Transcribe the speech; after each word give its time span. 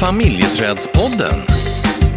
Familjeträdspodden. 0.00 1.40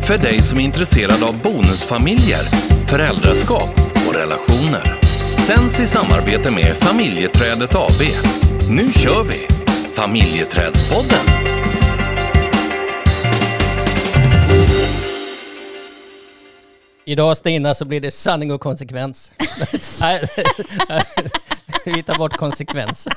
För 0.08 0.18
dig 0.18 0.40
som 0.42 0.60
är 0.60 0.64
intresserad 0.64 1.24
av 1.24 1.42
bonusfamiljer, 1.42 2.40
föräldraskap 2.88 3.70
och 4.08 4.16
relationer. 4.16 5.02
Sänds 5.48 5.80
i 5.80 5.88
samarbete 5.88 6.52
med 6.52 6.76
Familjeträdet 6.78 7.76
AB. 7.76 8.02
Nu 8.70 8.92
kör 8.92 9.24
vi! 9.24 9.48
Familjeträdspodden. 9.94 11.26
Idag 17.06 17.38
Stina 17.38 17.74
så 17.74 17.86
blir 17.86 18.02
det 18.02 18.12
sanning 18.12 18.52
och 18.52 18.62
konsekvens. 18.62 19.34
Nej, 21.86 21.96
Vi 21.96 22.04
tar 22.04 22.16
bort 22.16 22.38
konsekvens. 22.38 23.08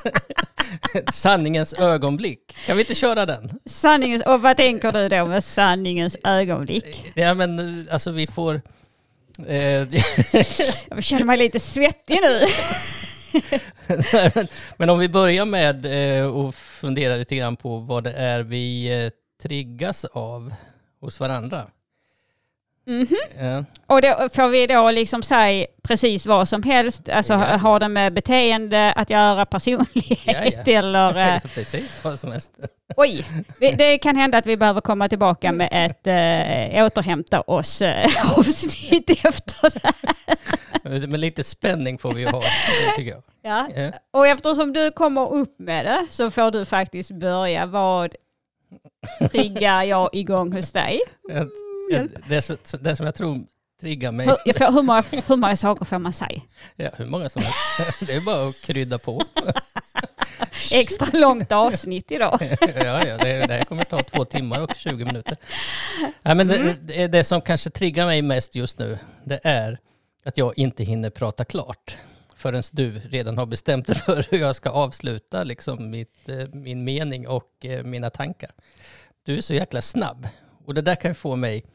Sanningens 1.11 1.73
ögonblick. 1.73 2.57
Kan 2.65 2.77
vi 2.77 2.83
inte 2.83 2.95
köra 2.95 3.25
den? 3.25 3.59
Sanningens, 3.65 4.23
och 4.23 4.41
vad 4.41 4.57
tänker 4.57 4.91
du 4.91 5.09
då 5.09 5.25
med 5.25 5.43
sanningens 5.43 6.17
ögonblick? 6.23 7.11
Ja 7.15 7.33
men 7.33 7.87
alltså 7.91 8.11
vi 8.11 8.27
får... 8.27 8.61
Eh, 9.47 9.57
Jag 10.89 11.03
känner 11.03 11.23
mig 11.23 11.37
lite 11.37 11.59
svettig 11.59 12.19
nu. 12.21 12.45
Nej, 14.13 14.31
men, 14.35 14.47
men 14.77 14.89
om 14.89 14.99
vi 14.99 15.09
börjar 15.09 15.45
med 15.45 15.85
eh, 16.19 16.35
att 16.35 16.55
fundera 16.55 17.15
lite 17.15 17.35
grann 17.35 17.55
på 17.55 17.77
vad 17.77 18.03
det 18.03 18.11
är 18.11 18.39
vi 18.39 18.87
eh, 19.03 19.11
triggas 19.43 20.05
av 20.05 20.53
hos 21.01 21.19
varandra. 21.19 21.67
Ja. 23.39 23.65
Och 23.87 24.01
då 24.01 24.29
får 24.33 24.47
vi 24.49 24.67
då 24.67 24.91
liksom 24.91 25.23
säga 25.23 25.65
precis 25.83 26.25
vad 26.25 26.47
som 26.49 26.63
helst, 26.63 27.09
alltså 27.09 27.33
Ja. 27.33 27.39
har 27.39 27.79
det 27.79 27.87
med 27.87 28.13
beteende 28.13 28.93
att 28.95 29.09
göra, 29.09 29.45
personlighet 29.45 30.67
Ja, 30.67 30.73
eller... 30.73 31.17
eh, 31.35 31.39
Precis, 31.41 31.99
vad 32.03 32.19
som 32.19 32.31
helst. 32.31 32.51
oj, 32.97 33.25
det 33.59 33.97
kan 33.97 34.15
hända 34.15 34.37
att 34.37 34.45
vi 34.45 34.57
behöver 34.57 34.81
komma 34.81 35.09
tillbaka 35.09 35.51
med 35.51 35.69
ett 35.71 36.07
eh, 36.07 36.85
återhämta 36.85 37.41
oss 37.41 37.81
eh, 37.81 38.05
avsnitt 38.37 39.09
efter 39.09 39.69
det. 39.79 41.07
Men 41.07 41.21
lite 41.21 41.43
spänning 41.43 41.97
får 41.97 42.13
vi 42.13 42.25
ha, 42.25 42.41
tycker 42.95 43.11
jag. 43.11 43.23
Ja. 43.43 43.67
Ja. 43.75 43.91
Och 44.13 44.27
eftersom 44.27 44.73
du 44.73 44.91
kommer 44.91 45.33
upp 45.33 45.55
med 45.59 45.85
det 45.85 46.05
så 46.09 46.31
får 46.31 46.51
du 46.51 46.65
faktiskt 46.65 47.11
börja. 47.11 47.65
Vad 47.65 48.15
triggar 49.31 49.83
jag 49.83 50.09
igång 50.13 50.53
hos 50.53 50.71
dig? 50.71 50.99
Jag- 51.91 52.09
Det, 52.29 52.41
som- 52.41 52.57
det 52.81 52.95
som 52.95 53.05
jag 53.05 53.15
tror 53.15 53.43
triggar 53.81 54.11
mig, 54.11 54.27
Hur, 54.45 54.53
får, 54.53 54.71
hur, 54.71 54.81
många, 54.81 55.03
hur 55.27 55.35
många 55.35 55.55
saker 55.57 55.85
får 55.85 55.97
man 55.99 56.13
säga? 56.13 56.41
ja, 56.75 56.89
hur 56.97 57.05
många 57.05 57.29
som 57.29 57.41
helst, 57.41 57.57
det 58.07 58.13
är 58.13 58.21
bara 58.21 58.47
att 58.47 58.61
krydda 58.61 58.97
på. 58.97 59.21
Extra 60.71 61.19
långt 61.19 61.51
avsnitt 61.51 62.11
idag. 62.11 62.37
Ja, 62.75 63.05
ja, 63.07 63.17
det, 63.17 63.47
det 63.47 63.53
här 63.53 63.63
kommer 63.65 63.83
ta 63.83 64.03
två 64.03 64.25
timmar 64.25 64.61
och 64.61 64.75
20 64.75 65.05
minuter. 65.05 65.37
Nej, 66.21 66.35
men 66.35 66.47
det, 66.47 66.73
det, 66.81 67.07
det 67.07 67.23
som 67.23 67.41
kanske 67.41 67.69
triggar 67.69 68.05
mig 68.05 68.21
mest 68.21 68.55
just 68.55 68.79
nu, 68.79 68.97
det 69.23 69.39
är 69.43 69.79
att 70.25 70.37
jag 70.37 70.57
inte 70.57 70.83
hinner 70.83 71.09
prata 71.09 71.45
klart 71.45 71.97
förrän 72.35 72.63
du 72.71 72.99
redan 72.99 73.37
har 73.37 73.45
bestämt 73.45 73.87
dig 73.87 73.95
för 73.95 74.25
hur 74.31 74.37
jag 74.39 74.55
ska 74.55 74.69
avsluta 74.69 75.43
liksom 75.43 75.89
mitt, 75.89 76.29
eh, 76.29 76.47
min 76.53 76.83
mening 76.83 77.27
och 77.27 77.65
eh, 77.65 77.83
mina 77.83 78.09
tankar. 78.09 78.51
Du 79.25 79.37
är 79.37 79.41
så 79.41 79.53
jäkla 79.53 79.81
snabb. 79.81 80.27
Och 80.65 80.73
det 80.73 80.81
där 80.81 80.95
kan 80.95 81.15
få 81.15 81.35
mig... 81.35 81.65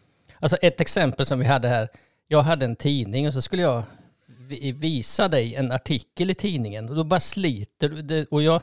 Alltså 0.41 0.57
ett 0.57 0.81
exempel 0.81 1.27
som 1.27 1.39
vi 1.39 1.45
hade 1.45 1.69
här. 1.69 1.89
Jag 2.29 2.43
hade 2.43 2.65
en 2.65 2.77
tidning 2.77 3.27
och 3.27 3.33
så 3.35 3.43
skulle 3.43 3.63
jag 3.63 3.83
visa 4.75 5.29
dig 5.29 5.55
en 5.55 5.73
artikel 5.73 6.31
i 6.31 6.35
tidningen 6.35 6.89
och 6.89 6.95
då 6.95 7.05
bara 7.05 7.21
sliter 7.21 7.89
du. 7.89 8.03
Det- 8.03 8.27
Och 8.31 8.43
jag, 8.43 8.63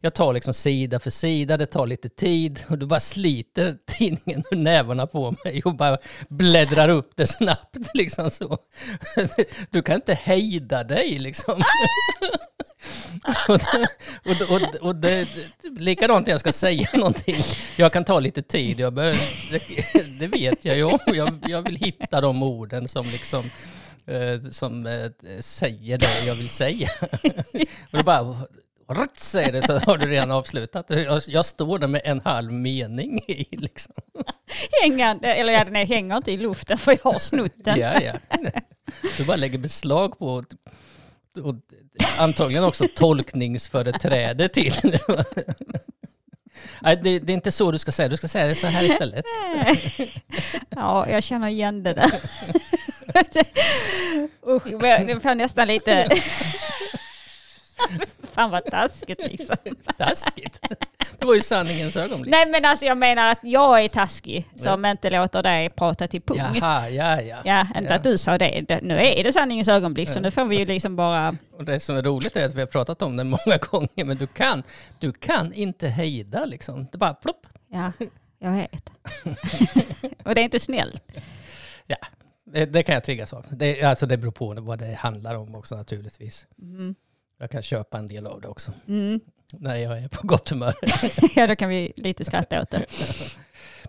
jag 0.00 0.14
tar 0.14 0.32
liksom 0.32 0.54
sida 0.54 0.98
för 1.00 1.10
sida, 1.10 1.56
det 1.56 1.66
tar 1.66 1.86
lite 1.86 2.08
tid 2.08 2.60
och 2.68 2.78
du 2.78 2.86
bara 2.86 3.00
sliter 3.00 3.76
tidningen 3.98 4.44
ur 4.50 4.56
nävarna 4.56 5.06
på 5.06 5.34
mig 5.44 5.62
och 5.64 5.76
bara 5.76 5.98
bläddrar 6.28 6.88
upp 6.88 7.10
det 7.16 7.26
snabbt 7.26 7.76
liksom 7.94 8.30
så. 8.30 8.58
Du 9.70 9.82
kan 9.82 9.94
inte 9.94 10.14
hejda 10.14 10.84
dig 10.84 11.18
liksom 11.18 11.62
och 13.48 13.60
och, 14.24 14.50
och, 14.50 14.74
och 14.80 14.96
det, 14.96 15.28
likadant 15.62 16.26
när 16.26 16.34
jag 16.34 16.40
ska 16.40 16.52
säga 16.52 16.88
någonting. 16.94 17.36
Jag 17.76 17.92
kan 17.92 18.04
ta 18.04 18.20
lite 18.20 18.42
tid, 18.42 18.80
jag 18.80 18.92
behöver, 18.92 19.18
det, 19.50 20.18
det 20.18 20.26
vet 20.26 20.64
jag 20.64 20.76
ju 20.76 20.84
om. 20.84 20.98
Jag, 21.06 21.44
jag 21.48 21.62
vill 21.62 21.76
hitta 21.76 22.20
de 22.20 22.42
orden 22.42 22.88
som 22.88 23.06
liksom 23.06 23.50
eh, 24.06 24.50
som 24.50 24.86
eh, 24.86 25.10
säger 25.40 25.98
det 25.98 26.26
jag 26.26 26.34
vill 26.34 26.48
säga. 26.48 26.88
och 27.90 27.98
då 27.98 28.02
bara 28.02 28.36
Rätt 28.90 29.18
säger 29.18 29.52
det 29.52 29.62
så 29.62 29.78
har 29.78 29.98
du 29.98 30.06
redan 30.06 30.30
avslutat. 30.30 30.90
Jag, 31.26 31.44
står 31.44 31.78
där 31.78 31.86
med 31.86 32.00
en 32.04 32.20
halv 32.24 32.52
mening 32.52 33.20
i 33.26 33.56
liksom. 33.56 33.94
Hängande, 34.82 35.34
eller 35.34 35.52
ja, 35.52 35.64
den 35.64 35.74
hänger 35.74 36.16
inte 36.16 36.32
i 36.32 36.36
luften 36.36 36.78
för 36.78 36.92
jag 36.92 37.12
har 37.12 37.18
snott 37.18 37.52
den. 37.56 37.78
Ja, 37.78 38.00
ja. 38.00 38.12
Du 39.18 39.24
bara 39.24 39.36
lägger 39.36 39.58
beslag 39.58 40.18
på 40.18 40.44
och, 41.38 41.54
antagligen 42.18 42.64
också 42.64 42.88
tolkningsföreträde 42.94 44.48
till. 44.48 44.98
Nej, 46.80 46.96
det, 47.02 47.18
det 47.18 47.32
är 47.32 47.34
inte 47.34 47.52
så 47.52 47.70
du 47.70 47.78
ska 47.78 47.92
säga. 47.92 48.08
Du 48.08 48.16
ska 48.16 48.28
säga 48.28 48.46
det 48.46 48.54
så 48.54 48.66
här 48.66 48.84
istället. 48.84 49.24
Ja, 50.70 51.08
jag 51.08 51.22
känner 51.22 51.48
igen 51.48 51.82
det 51.82 51.92
där. 51.92 52.06
Usch, 54.48 54.80
det 54.80 55.20
får 55.22 55.34
nästan 55.34 55.68
lite... 55.68 56.08
Fan 58.32 58.50
vad 58.50 58.64
taskigt 58.64 59.20
liksom. 59.20 59.56
Taskigt. 59.96 60.60
Det 61.18 61.26
var 61.26 61.34
ju 61.34 61.40
sanningens 61.40 61.96
ögonblick. 61.96 62.30
Nej 62.30 62.46
men 62.50 62.64
alltså 62.64 62.84
jag 62.84 62.98
menar 62.98 63.30
att 63.32 63.38
jag 63.42 63.84
är 63.84 63.88
taskig 63.88 64.46
som 64.56 64.84
inte 64.84 65.10
låter 65.10 65.42
dig 65.42 65.70
prata 65.70 66.08
till 66.08 66.20
punkt. 66.22 66.42
Jaha, 66.60 66.88
ja, 66.90 67.20
ja. 67.22 67.36
Ja, 67.44 67.66
inte 67.78 67.94
att 67.94 68.02
du 68.02 68.18
sa. 68.18 68.38
Det- 68.38 68.80
Nu 68.82 68.98
är 68.98 69.24
det 69.24 69.32
sanningens 69.32 69.68
ögonblick 69.68 70.08
så 70.08 70.20
nu 70.20 70.30
får 70.30 70.44
vi 70.44 70.58
ju 70.58 70.64
liksom 70.66 70.96
bara... 70.96 71.36
Och 71.56 71.64
det 71.64 71.80
som 71.80 71.96
är 71.96 72.02
roligt 72.02 72.36
är 72.36 72.46
att 72.46 72.54
vi 72.54 72.60
har 72.60 72.66
pratat 72.66 73.02
om 73.02 73.16
det 73.16 73.24
många 73.24 73.58
gånger, 73.70 74.04
men 74.04 74.16
du 74.16 74.26
kan, 74.26 74.62
du 74.98 75.12
kan 75.12 75.52
inte 75.52 75.88
hejda 75.88 76.44
liksom. 76.44 76.86
Det 76.92 76.98
bara 76.98 77.14
plopp. 77.14 77.46
Ja, 77.68 77.92
jag 78.38 78.52
vet. 78.52 78.90
Och 80.24 80.34
det 80.34 80.40
är 80.40 80.44
inte 80.44 80.60
snällt. 80.60 81.02
Ja, 81.86 81.96
det, 82.44 82.66
det 82.66 82.82
kan 82.82 82.94
jag 82.94 83.04
triggas 83.04 83.32
av. 83.32 83.44
Det, 83.50 83.82
alltså 83.82 84.06
det 84.06 84.16
beror 84.16 84.32
på 84.32 84.54
vad 84.58 84.78
det 84.78 84.94
handlar 84.94 85.34
om 85.34 85.54
också 85.54 85.76
naturligtvis. 85.76 86.46
Mm. 86.62 86.94
Jag 87.40 87.50
kan 87.50 87.62
köpa 87.62 87.98
en 87.98 88.06
del 88.06 88.26
av 88.26 88.40
det 88.40 88.48
också. 88.48 88.72
Mm. 88.88 89.20
När 89.52 89.76
jag 89.76 89.98
är 89.98 90.08
på 90.08 90.26
gott 90.26 90.48
humör. 90.48 90.74
Ja, 91.36 91.46
då 91.46 91.56
kan 91.56 91.68
vi 91.68 91.92
lite 91.96 92.24
skratta 92.24 92.62
åt 92.62 92.70
det. 92.70 92.84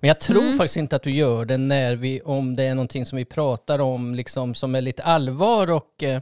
Men 0.02 0.08
jag 0.08 0.20
tror 0.20 0.42
Mm. 0.44 0.58
faktiskt 0.58 0.78
inte 0.78 0.96
att 0.96 1.04
du 1.04 1.12
gör 1.12 1.46
det 1.46 1.58
när 1.58 1.96
vi, 1.96 2.22
om 2.22 2.56
det 2.56 2.64
är 2.64 2.76
någonting 2.76 3.06
som 3.06 3.18
vi 3.18 3.26
pratar 3.26 3.80
om 3.80 4.16
liksom, 4.16 4.56
som 4.56 4.76
är 4.76 4.82
lite 4.82 5.04
allvar 5.04 5.72
och 5.72 6.04
eh, 6.04 6.22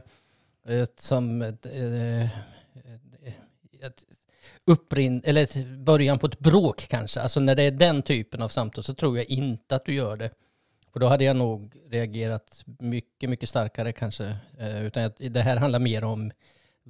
eh, 0.68 0.86
som 0.98 1.42
eh, 1.42 1.48
eh, 2.22 2.28
ett 3.82 4.04
upprin, 4.66 5.22
eller 5.24 5.76
början 5.76 6.18
på 6.18 6.26
ett 6.26 6.38
bråk 6.38 6.86
kanske. 6.88 7.20
Alltså 7.20 7.40
när 7.40 7.54
det 7.54 7.62
är 7.62 7.70
den 7.70 8.02
typen 8.02 8.42
av 8.42 8.48
samtal 8.48 8.84
så 8.84 8.94
tror 8.94 9.16
jag 9.16 9.26
inte 9.26 9.76
att 9.76 9.84
du 9.84 9.94
gör 9.94 10.16
det. 10.16 10.30
Och 10.92 11.00
då 11.00 11.06
hade 11.06 11.24
jag 11.24 11.36
nog 11.36 11.76
reagerat 11.90 12.62
mycket, 12.78 13.30
mycket 13.30 13.48
starkare 13.48 13.92
kanske. 13.92 14.36
Eh, 14.58 14.82
utan 14.84 15.02
jag, 15.02 15.12
det 15.32 15.40
här 15.40 15.56
handlar 15.56 15.78
mer 15.78 16.04
om 16.04 16.30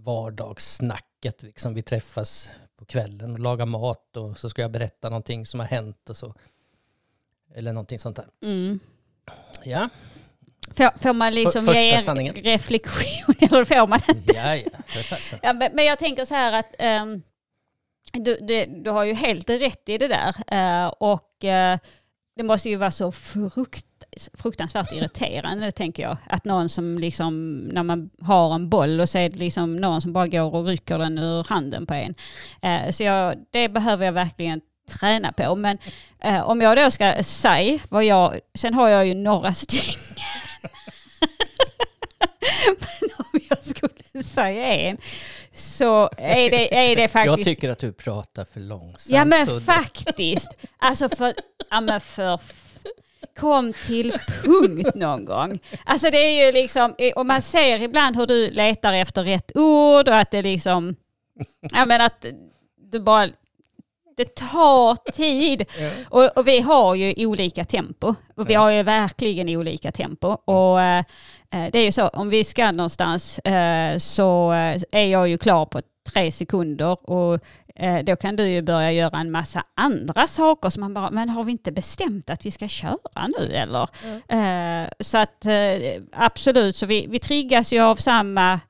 vardagssnacket. 0.05 1.43
Liksom 1.43 1.75
vi 1.75 1.83
träffas 1.83 2.51
på 2.79 2.85
kvällen 2.85 3.33
och 3.33 3.39
lagar 3.39 3.67
mat 3.67 4.17
och 4.17 4.39
så 4.39 4.51
ska 4.51 4.63
jag 4.63 4.71
berätta 4.71 5.09
någonting 5.09 5.47
som 5.47 5.61
har 5.61 5.67
hänt 5.67 6.11
och 6.11 6.17
så. 6.17 6.35
Eller 7.55 7.73
någonting 7.73 7.99
sånt 7.99 8.17
där. 8.17 8.27
Mm. 8.43 8.81
Ja, 9.65 9.89
Får, 10.71 10.99
får 10.99 11.13
man 11.13 11.35
liksom 11.35 11.65
första 11.65 11.81
ge 11.83 11.93
en 11.93 12.03
sanningen. 12.03 12.35
reflektion 12.35 13.35
eller 13.41 13.65
får 13.65 13.87
man 13.87 14.01
inte? 14.09 14.33
ja, 14.37 14.57
ja. 15.43 15.53
Men, 15.53 15.71
men 15.75 15.85
jag 15.85 15.99
tänker 15.99 16.25
så 16.25 16.35
här 16.35 16.53
att 16.53 16.75
ehm, 16.79 17.23
du, 18.13 18.39
det, 18.41 18.65
du 18.65 18.91
har 18.91 19.05
ju 19.05 19.13
helt 19.15 19.51
rätt 19.51 19.89
i 19.89 19.99
det 19.99 20.09
där. 20.09 20.35
eh, 20.47 20.87
och 20.89 21.45
eh, 21.45 21.79
det 22.39 22.45
måste 22.45 22.69
ju 22.69 22.77
vara 22.77 22.91
så 22.91 23.13
frukt, 23.13 23.87
fruktansvärt 24.35 24.93
irriterande 24.93 25.73
tänker 25.73 26.03
jag. 26.03 26.17
Att 26.27 26.45
någon 26.45 26.69
som 26.69 26.99
liksom, 26.99 27.59
när 27.59 27.83
man 27.83 28.11
har 28.23 28.55
en 28.55 28.69
boll 28.69 29.01
och 29.01 29.09
så 29.09 29.19
är 29.19 29.29
det 29.29 29.39
liksom 29.39 29.77
någon 29.77 30.01
som 30.01 30.13
bara 30.13 30.27
går 30.27 30.55
och 30.55 30.67
rycker 30.67 30.99
den 30.99 31.19
ur 31.19 31.45
handen 31.45 31.87
på 31.87 31.95
en. 31.95 32.15
Eh, 32.63 32.91
så 32.91 33.03
jag, 33.03 33.35
det 33.51 33.69
behöver 33.69 34.05
jag 34.05 34.13
verkligen 34.13 34.61
träna 34.91 35.33
på. 35.33 35.57
Men 35.57 35.79
eh, 36.19 36.41
om 36.41 36.61
jag 36.61 36.77
då 36.77 36.91
ska 36.91 37.23
säga 37.23 37.79
vad 37.89 38.05
jag, 38.05 38.39
sen 38.55 38.75
har 38.75 38.89
jag 38.89 39.07
ju 39.07 39.15
några 39.15 39.55
stycken. 39.55 40.01
Men 42.69 43.11
om 43.19 43.41
jag 43.49 43.59
skulle 43.59 44.25
säga 44.25 44.75
en 44.75 44.99
så 45.59 46.11
är 46.17 46.51
det, 46.51 46.91
är 46.91 46.97
det 46.97 47.03
Jag 47.03 47.11
faktiskt... 47.11 47.45
tycker 47.45 47.71
att 47.71 47.79
du 47.79 47.93
pratar 47.93 48.45
för 48.45 48.61
långsamt. 48.61 49.17
Ja 49.17 49.25
men 49.25 49.61
faktiskt. 49.61 50.49
Alltså 50.79 51.09
för, 51.09 51.35
ja 51.71 51.81
men 51.81 52.01
för 52.01 52.41
kom 53.37 53.73
till 53.73 54.13
punkt 54.43 54.95
någon 54.95 55.25
gång. 55.25 55.59
Alltså 55.85 56.11
det 56.11 56.19
är 56.19 56.47
ju 56.47 56.53
liksom, 56.53 56.95
och 57.17 57.27
man 57.27 57.43
ser 57.43 57.83
ibland 57.83 58.17
hur 58.17 58.27
du 58.27 58.51
letar 58.51 58.93
efter 58.93 59.25
rätt 59.25 59.53
ord 59.55 60.09
och 60.09 60.17
att 60.17 60.31
det 60.31 60.43
liksom, 60.43 60.97
ja 61.61 61.87
men 61.87 62.01
att 62.01 62.25
du 62.77 63.01
bara 63.01 63.29
Det 64.19 64.35
tar 64.35 65.13
tid. 65.13 65.65
Ja. 65.79 65.91
Och, 66.09 66.39
och 66.39 66.49
vi 66.49 66.61
har 66.61 66.95
ju 66.95 67.27
olika 67.27 67.65
tempo. 67.65 68.15
Och 68.37 68.51
vi 68.51 68.55
har 68.55 68.71
ju 68.71 68.83
verkligen 68.83 69.49
olika 69.49 69.93
tempo. 69.93 70.29
Och 70.29 70.81
eh, 70.81 70.99
eh, 71.51 71.67
det 71.73 71.79
är 71.79 71.85
ju 71.85 71.93
så, 71.93 72.09
om 72.09 72.29
vi 72.29 72.45
ska 72.45 72.73
någonstans 72.73 73.39
eh, 73.39 73.99
så 73.99 74.53
eh, 74.53 74.83
är 74.91 75.07
jag 75.07 75.29
ju 75.29 75.39
klar 75.39 75.67
på 75.67 75.81
tre 76.13 76.33
sekunder 76.33 77.11
och 77.11 77.39
eh, 77.75 78.05
då 78.05 78.17
kan 78.17 78.37
du 78.37 78.49
ju 78.49 78.63
börja 78.63 78.93
göra 78.93 79.19
en 79.19 79.31
massa 79.31 79.65
andra 79.77 80.27
saker 80.27 80.71
som 80.71 80.81
man 80.81 80.95
bara, 80.95 81.11
men 81.11 81.29
har 81.29 81.45
vi 81.45 81.53
inte 81.53 81.73
bestämt 81.73 82.31
att 82.31 82.47
vi 82.47 82.51
ska 82.51 82.69
köra 82.69 83.27
nu 83.39 83.53
eller? 83.53 83.89
Eh, 84.29 84.89
så 85.01 85.19
att 85.19 85.47
eh, 85.47 86.03
absolut, 86.13 86.77
så 86.77 86.87
vi, 86.87 87.07
vi 87.09 87.19
triggas 87.19 87.73
ju 87.73 87.81
av 87.81 87.97
samma 87.97 88.61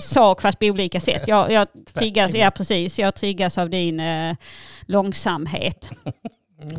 sak 0.00 0.42
fast 0.42 0.58
på 0.58 0.66
olika 0.66 1.00
sätt. 1.00 1.28
Jag, 1.28 1.50
jag 1.52 1.68
triggas, 1.94 2.34
ja 2.34 2.50
precis, 2.50 2.98
jag 2.98 3.14
triggas 3.14 3.58
av 3.58 3.70
din 3.70 4.00
eh, 4.00 4.36
långsamhet. 4.86 5.90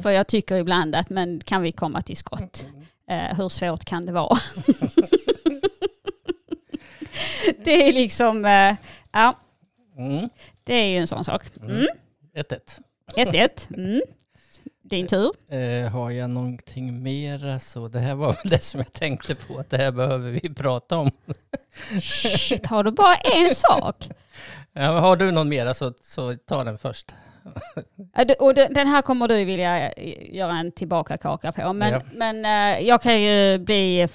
För 0.03 0.09
jag 0.09 0.27
tycker 0.27 0.55
ibland 0.55 0.95
att 0.95 1.09
men 1.09 1.39
kan 1.39 1.61
vi 1.61 1.71
komma 1.71 2.01
till 2.01 2.17
skott? 2.17 2.65
Eh, 3.09 3.37
hur 3.37 3.49
svårt 3.49 3.85
kan 3.85 4.05
det 4.05 4.11
vara? 4.11 4.37
det 7.63 7.87
är 7.89 7.93
liksom, 7.93 8.45
eh, 8.45 8.75
ja, 9.11 9.35
Mm. 9.97 10.29
det 10.63 10.73
är 10.73 10.89
ju 10.89 10.97
en 10.97 11.07
sån 11.07 11.23
sak. 11.23 11.43
Mm. 11.61 11.87
1-1. 13.15 13.67
1-1. 14.87 14.89
Din 14.89 15.07
tur. 15.07 15.31
Eh, 15.49 15.89
har 15.91 16.11
jag 16.11 16.29
någonting 16.29 17.03
mera 17.03 17.59
så 17.59 17.87
det 17.87 17.99
här 17.99 18.15
var 18.15 18.27
väl 18.27 18.37
det 18.51 18.63
som 18.63 18.79
jag 18.79 18.93
tänkte 18.93 19.35
på 19.35 19.57
att 19.57 19.69
det 19.69 19.77
här 19.77 19.91
behöver 19.91 20.31
vi 20.31 20.53
prata 20.53 20.97
om. 20.97 21.11
Shit, 22.01 22.65
har 22.65 22.83
du 22.83 22.91
bara 22.91 23.15
en 23.15 23.55
sak? 23.55 24.09
Ja, 24.73 24.99
har 24.99 25.15
du 25.15 25.31
någon 25.31 25.49
mera 25.49 25.73
så, 25.73 25.93
så 26.01 26.35
ta 26.35 26.63
den 26.63 26.77
först. 26.77 27.11
Och 28.39 28.53
den 28.55 28.87
här 28.87 29.01
kommer 29.01 29.27
du 29.27 29.45
vilja 29.45 29.91
eh, 29.91 30.35
göra 30.35 30.57
en 30.57 30.71
tillbakakaka 30.71 31.51
på. 31.51 31.73
Men, 31.73 31.93
Ja. 31.93 32.01
men 32.13 32.45
eh, 32.45 32.87
jag 32.87 33.01
kan 33.01 33.21
ju 33.21 33.57
bli 33.57 34.07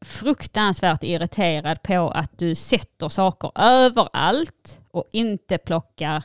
fruktansvärt 0.00 1.02
irriterad 1.02 1.82
på 1.82 2.10
att 2.10 2.38
du 2.38 2.54
sätter 2.54 3.08
saker 3.08 3.52
överallt 3.54 4.80
och 4.90 5.04
inte 5.12 5.58
plockar 5.58 6.22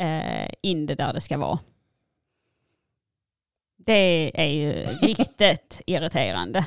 eh, 0.00 0.50
in 0.62 0.86
det 0.86 0.94
där 0.94 1.12
det 1.12 1.20
ska 1.20 1.38
vara. 1.38 1.58
Det 3.86 4.30
är 4.34 4.46
ju 4.46 4.72
riktigt 5.06 5.80
irriterande. 5.86 6.64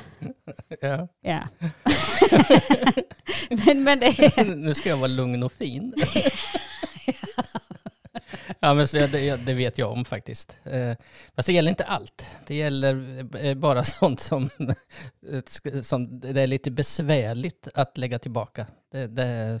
Ja. 0.80 1.08
Ja. 1.20 1.42
men, 3.66 3.82
men 3.82 4.00
det 4.00 4.06
är... 4.06 4.54
nu 4.56 4.74
ska 4.74 4.88
jag 4.88 4.96
vara 4.96 5.06
lugn 5.06 5.42
och 5.42 5.52
fin. 5.52 5.94
ja, 8.60 8.74
men 8.74 8.88
så, 8.88 8.98
det, 8.98 9.46
det 9.46 9.54
vet 9.54 9.78
jag 9.78 9.92
om 9.92 10.04
faktiskt. 10.04 10.60
Eh, 10.64 10.92
fast 11.36 11.46
det 11.46 11.52
gäller 11.52 11.70
inte 11.70 11.84
allt. 11.84 12.26
Det 12.46 12.54
gäller 12.54 13.24
eh, 13.44 13.54
bara 13.54 13.84
sånt 13.84 14.20
som, 14.20 14.50
som 15.82 16.20
det 16.20 16.40
är 16.42 16.46
lite 16.46 16.70
besvärligt 16.70 17.68
att 17.74 17.98
lägga 17.98 18.18
tillbaka. 18.18 18.66
Det, 18.92 19.06
det, 19.06 19.60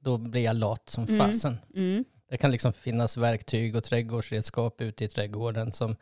då 0.00 0.18
blir 0.18 0.42
jag 0.44 0.56
lat 0.56 0.88
som 0.88 1.04
Mm. 1.04 1.18
fasen. 1.18 1.58
Mm. 1.76 2.04
Det 2.30 2.36
kan 2.36 2.50
liksom 2.50 2.72
finnas 2.72 3.16
verktyg 3.16 3.76
och 3.76 3.84
trädgårdsredskap 3.84 4.80
ute 4.80 5.04
i 5.04 5.08
trädgården 5.08 5.72
som, 5.72 5.96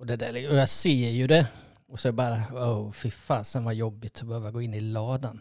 och 0.00 0.06
det 0.06 0.16
där, 0.16 0.50
och 0.50 0.56
jag 0.56 0.68
ser 0.68 1.10
ju 1.10 1.26
det. 1.26 1.46
Och 1.88 2.00
så 2.00 2.12
bara, 2.12 2.36
oh 2.52 2.92
fy 2.92 3.10
fasen 3.10 3.64
vad 3.64 3.74
jobbigt 3.74 4.20
att 4.22 4.28
behöva 4.28 4.50
gå 4.50 4.62
in 4.62 4.74
i 4.74 4.80
ladan 4.80 5.40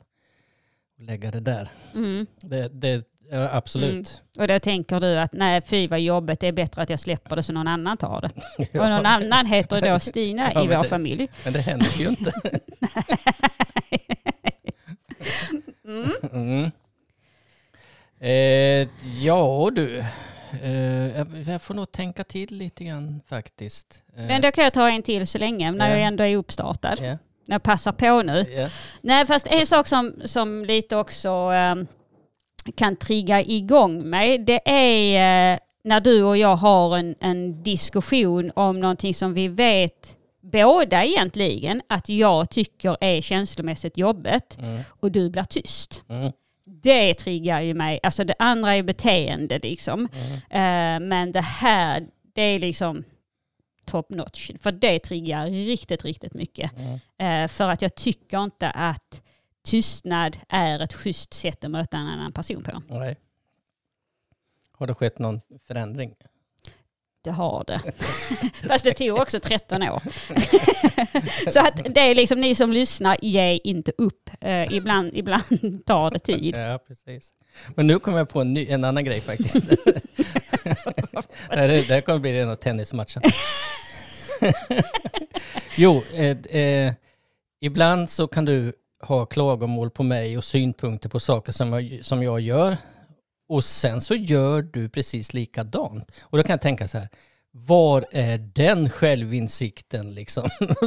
och 0.97 1.03
lägga 1.03 1.31
det 1.31 1.39
där. 1.39 1.69
Mm. 1.95 2.27
Det, 2.41 2.67
det 2.81 3.06
ja, 3.31 3.50
absolut. 3.53 4.21
Och 4.38 4.47
då 4.47 4.59
tänker 4.59 5.00
du 5.00 5.17
att 5.19 5.33
nej 5.33 5.61
fy 5.61 5.88
vad 5.88 6.00
jobbet, 6.00 6.39
det 6.39 6.47
är 6.47 6.51
bättre 6.51 6.81
att 6.81 6.89
jag 6.89 7.00
släpper 7.00 7.35
det 7.35 7.44
så 7.44 7.53
någon 7.53 7.67
annan 7.67 7.97
tar 7.97 8.21
det. 8.21 8.31
Ja, 8.71 8.83
Och 8.83 8.89
någon 8.89 9.06
annan 9.06 9.45
heter 9.45 9.81
då 9.94 10.00
Stina 10.00 10.51
Ja, 10.53 10.63
i 10.63 10.67
vår 10.67 10.83
det- 10.83 10.89
familj. 10.89 11.27
Men 11.44 11.53
det 11.53 11.59
händer 11.62 11.97
ju 12.00 12.07
inte. 12.07 12.31
Mm. 15.85 16.12
Mm. 16.33 16.71
Eh, 18.19 18.88
ja 19.23 19.69
du, 19.75 20.05
jag- 21.16 21.44
jag 21.48 21.62
får 21.62 21.74
nog 21.74 21.92
tänka 21.92 22.24
till 22.24 22.57
lite 22.57 22.84
grann 22.84 23.22
faktiskt. 23.30 24.04
Eh, 24.18 24.24
Men 24.25 24.42
då 24.42 24.51
kan 24.51 24.63
jag 24.63 24.74
ta 24.74 24.90
en 24.90 25.04
till 25.04 25.28
så 25.28 25.38
länge 25.38 25.72
när 25.72 25.90
Ja. 25.90 25.96
jag 25.96 26.01
ändå 26.04 26.24
är 26.24 26.36
uppstartad. 26.38 27.01
När 27.01 27.56
jag 27.56 27.63
passar 27.63 27.92
på 27.92 28.22
nu. 28.22 28.46
ja. 28.57 28.69
Nej 29.01 29.25
fast 29.25 29.48
en 29.48 29.68
sak 29.68 29.88
som, 29.88 30.13
som 30.25 30.66
lite 30.66 30.96
också 30.98 31.30
ehm, 31.30 31.88
kan 32.75 32.96
trigga 32.96 33.42
igång 33.42 34.10
mig 34.10 34.38
det 34.38 34.62
är 34.69 35.54
eh, 35.54 35.60
när 35.84 36.00
du 36.00 36.24
och 36.24 36.38
jag 36.38 36.56
har 36.56 36.98
en, 36.98 37.16
en 37.19 37.63
diskussion 37.63 38.51
om 38.56 38.80
någonting 38.80 39.13
som 39.13 39.34
vi 39.34 39.48
vet 39.48 40.16
båda 40.42 41.04
egentligen 41.06 41.81
att 41.90 42.10
jag 42.10 42.50
tycker 42.50 42.98
är 43.01 43.22
känslomässigt 43.22 43.98
jobbigt 43.98 44.57
Mm, 44.60 44.81
och 45.00 45.12
du 45.12 45.30
blir 45.30 45.44
tyst. 45.44 46.04
mm, 46.10 46.31
Det 46.81 47.13
triggar 47.13 47.61
ju 47.61 47.73
mig. 47.73 47.99
Alltså 48.03 48.23
det 48.23 48.35
andra 48.39 48.75
är 48.75 48.83
beteende 48.83 49.59
liksom. 49.59 50.07
mm. 50.13 51.03
Eh, 51.03 51.07
men 51.07 51.31
det 51.31 51.41
här, 51.41 52.07
det 52.33 52.41
är 52.41 52.59
liksom 52.59 53.03
top 53.85 54.09
notch. 54.09 54.51
För 54.59 54.71
det 54.71 54.99
triggar 54.99 55.45
riktigt, 55.45 56.05
riktigt 56.05 56.33
mycket. 56.33 56.71
Mm. 56.77 56.99
Eh, 57.43 57.47
för 57.47 57.69
att 57.69 57.81
jag 57.81 57.95
tycker 57.95 58.43
inte 58.43 58.69
att 58.69 59.21
tystnad 59.65 60.37
är 60.49 60.79
ett 60.79 60.93
schysst 60.93 61.33
sätt 61.33 61.63
att 61.63 61.71
möta 61.71 61.97
en 61.97 62.07
annan 62.07 62.31
person 62.31 62.63
på. 62.63 62.81
Nej. 62.87 63.17
Har 64.71 64.87
det 64.87 64.93
skett 64.93 65.19
någon 65.19 65.41
förändring? 65.67 66.15
Det 67.29 67.33
har 67.33 67.63
det. 67.67 67.81
Fast 68.67 68.83
det 68.83 68.93
tog 68.93 69.19
också 69.19 69.39
13 69.39 69.83
år. 69.83 70.01
Så 71.49 71.59
att 71.59 71.93
det 71.93 71.99
är 71.99 72.15
liksom 72.15 72.41
ni 72.41 72.55
som 72.55 72.73
lyssnar, 72.73 73.17
ge 73.21 73.59
inte 73.63 73.91
upp. 73.97 74.29
Eh, 74.41 74.73
ibland, 74.73 75.11
ibland 75.17 75.85
tar 75.85 76.11
det 76.11 76.19
tid. 76.19 76.55
Ja, 76.57 76.79
precis. 76.87 77.29
Men 77.75 77.87
nu 77.87 77.99
kommer 77.99 78.17
jag 78.17 78.29
på 78.29 78.41
en, 78.41 78.53
ny, 78.53 78.67
en 78.67 78.83
annan 78.83 79.05
grej 79.05 79.21
faktiskt. 79.21 79.69
det, 81.49 81.55
här, 81.55 81.67
det 81.67 81.93
här 81.93 82.01
kommer 82.01 82.19
bli 82.19 82.33
rena 82.33 82.55
tennismatchen. 82.55 83.21
jo, 85.77 86.03
eh, 86.13 86.37
eh, 86.61 86.93
ibland 87.61 88.09
så 88.09 88.27
kan 88.27 88.45
du 88.45 88.73
ha 89.01 89.25
klagomål 89.25 89.89
på 89.89 90.03
mig 90.03 90.37
och 90.37 90.43
synpunkter 90.43 91.09
på 91.09 91.19
saker 91.19 91.51
som 91.51 91.73
jag, 91.73 91.99
som 92.05 92.23
jag 92.23 92.39
gör. 92.39 92.77
Och 93.50 93.63
sen 93.63 94.01
så 94.01 94.16
gör 94.16 94.62
du 94.62 94.90
precis 94.90 95.34
likadant. 95.34 96.12
Och 96.22 96.38
då 96.38 96.44
kan 96.44 96.54
jag 96.54 96.62
tänka 96.62 96.88
så 96.88 96.98
här, 96.98 97.07
var 97.51 98.06
är 98.12 98.38
den 98.38 98.90
självinsikten 98.90 100.13
liksom? 100.13 100.50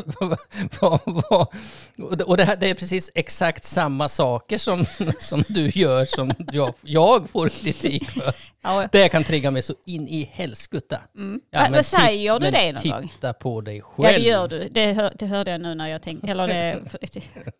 Och 2.26 2.37
det- 2.37 2.45
här, 2.45 2.57
det 2.57 2.71
är 2.71 2.75
precis 2.75 3.11
exakt 3.14 3.64
samma 3.64 4.09
saker 4.09 4.59
som, 4.59 4.85
som 5.21 5.42
du 5.49 5.69
gör 5.71 6.04
som 6.04 6.33
jag, 6.52 6.75
jag 6.83 7.28
får 7.31 7.49
kritik 7.49 8.11
för. 8.11 8.35
Ja. 8.64 8.88
Det 8.92 9.09
kan 9.09 9.25
trigga 9.25 9.50
mig 9.50 9.62
så 9.62 9.75
in 9.87 10.09
i 10.09 10.31
helskutta. 10.33 11.00
Mm. 11.16 11.40
Ja, 11.50 11.61
Men, 11.62 11.73
men 11.73 11.85
säger 11.85 12.35
du 12.35 12.40
men 12.40 12.52
det 12.52 12.73
någon 12.73 13.00
gång? 13.00 13.09
Titta 13.09 13.33
på 13.33 13.61
dig 13.61 13.81
själv. 13.81 14.07
Ja 14.12 14.19
det 14.19 14.25
gör 14.25 14.49
du. 14.49 14.69
Det, 14.71 14.92
hör, 14.92 15.12
det 15.19 15.26
hörde 15.26 15.50
jag 15.50 15.61
nu 15.61 15.75
när 15.75 15.88
jag 15.88 16.02
tänkte, 16.02 16.26
eller 16.31 16.49
det 16.49 16.78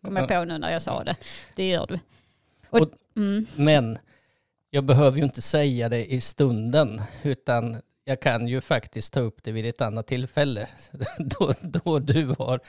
kom 0.01 0.15
jag 0.15 0.27
på 0.27 0.43
nu 0.45 0.57
när 0.57 0.71
jag 0.71 0.81
sa 0.81 1.03
det. 1.03 1.15
Det 1.55 1.69
gör 1.69 1.87
du. 1.87 1.99
Och, 2.69 2.79
Och- 2.81 2.89
mm, 3.17 3.45
Men 3.55 3.97
jag 4.73 4.83
behöver 4.83 5.17
ju 5.17 5.23
inte 5.23 5.41
säga 5.41 5.89
det 5.89 6.13
i 6.13 6.21
stunden, 6.21 7.01
utan 7.23 7.81
jag 8.05 8.19
kan 8.21 8.47
ju 8.47 8.61
faktiskt 8.61 9.13
ta 9.13 9.19
upp 9.19 9.43
det 9.43 9.51
vid 9.51 9.65
ett 9.65 9.81
annat 9.81 10.07
tillfälle. 10.07 10.67
Då, 11.17 11.53
då, 11.61 11.99
du, 11.99 12.35
har, 12.39 12.59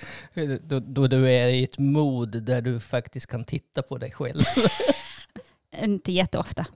då, 0.59 0.81
då 0.81 1.07
du 1.07 1.33
är 1.33 1.49
i 1.49 1.65
ett 1.65 1.79
mod 1.79 2.43
där 2.43 2.63
du 2.63 2.81
faktiskt 2.81 3.27
kan 3.27 3.45
titta 3.45 3.83
på 3.83 3.99
dig 3.99 4.11
själv. 4.11 4.41
inte 5.83 6.13
jätteofta. 6.13 6.67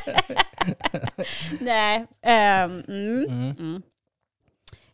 Nej, 1.60 2.06
ehm, 2.22 2.82
mm, 2.88 3.24
Mm. 3.24 3.56
mm. 3.58 3.82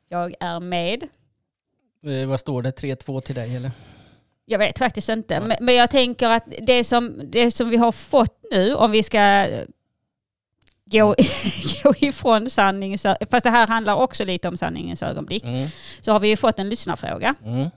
Jag 0.09 0.35
är 0.41 0.61
med. 0.61 1.09
Eh, 2.07 2.29
vad 2.29 2.41
står 2.41 2.63
det? 2.63 2.71
3-2 2.71 3.21
till 3.21 3.35
dig 3.35 3.57
eller? 3.57 3.71
Jag 4.49 4.59
vet 4.59 4.79
faktiskt 4.79 5.09
inte. 5.09 5.41
Men, 5.41 5.57
men 5.61 5.75
jag 5.75 5.91
tänker 5.91 6.31
att 6.31 6.45
det 6.63 6.85
som, 6.85 7.21
det 7.31 7.51
som 7.51 7.69
vi 7.69 7.77
har 7.77 7.93
fått 7.93 8.39
nu, 8.51 8.75
om 8.75 8.91
vi 8.91 9.03
ska 9.03 9.47
gå, 10.85 11.15
gå 11.83 11.95
ifrån 11.99 12.51
sanningens 12.51 13.03
fast 13.31 13.45
det 13.45 13.51
här 13.51 13.67
handlar 13.67 13.95
också 13.95 14.25
lite 14.25 14.49
om 14.49 14.57
sanningens 14.57 15.03
ögonblick, 15.03 15.45
Mm. 15.45 15.69
så 16.01 16.13
har 16.13 16.21
vi 16.21 16.29
ju 16.29 16.37
fått 16.37 16.59
en 16.59 16.69
lyssnarfråga. 16.69 17.35
Mm. 17.45 17.71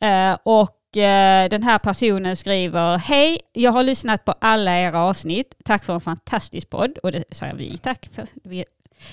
Eh, 0.00 0.38
och 0.42 0.96
eh, 0.96 1.48
den 1.48 1.62
här 1.62 1.78
personen 1.78 2.36
skriver 2.36 2.96
Hej, 2.96 3.40
jag 3.52 3.72
har 3.72 3.82
lyssnat 3.82 4.24
på 4.24 4.34
alla 4.38 4.78
era 4.80 5.00
avsnitt. 5.02 5.54
Tack 5.64 5.84
för 5.84 5.94
en 5.94 6.00
fantastisk 6.00 6.70
podd. 6.70 6.98
Och 6.98 7.12
det 7.12 7.24
säger 7.30 7.54
vi 7.54 7.78
tack 7.78 8.08
för. 8.12 8.26
Vi, 8.44 8.64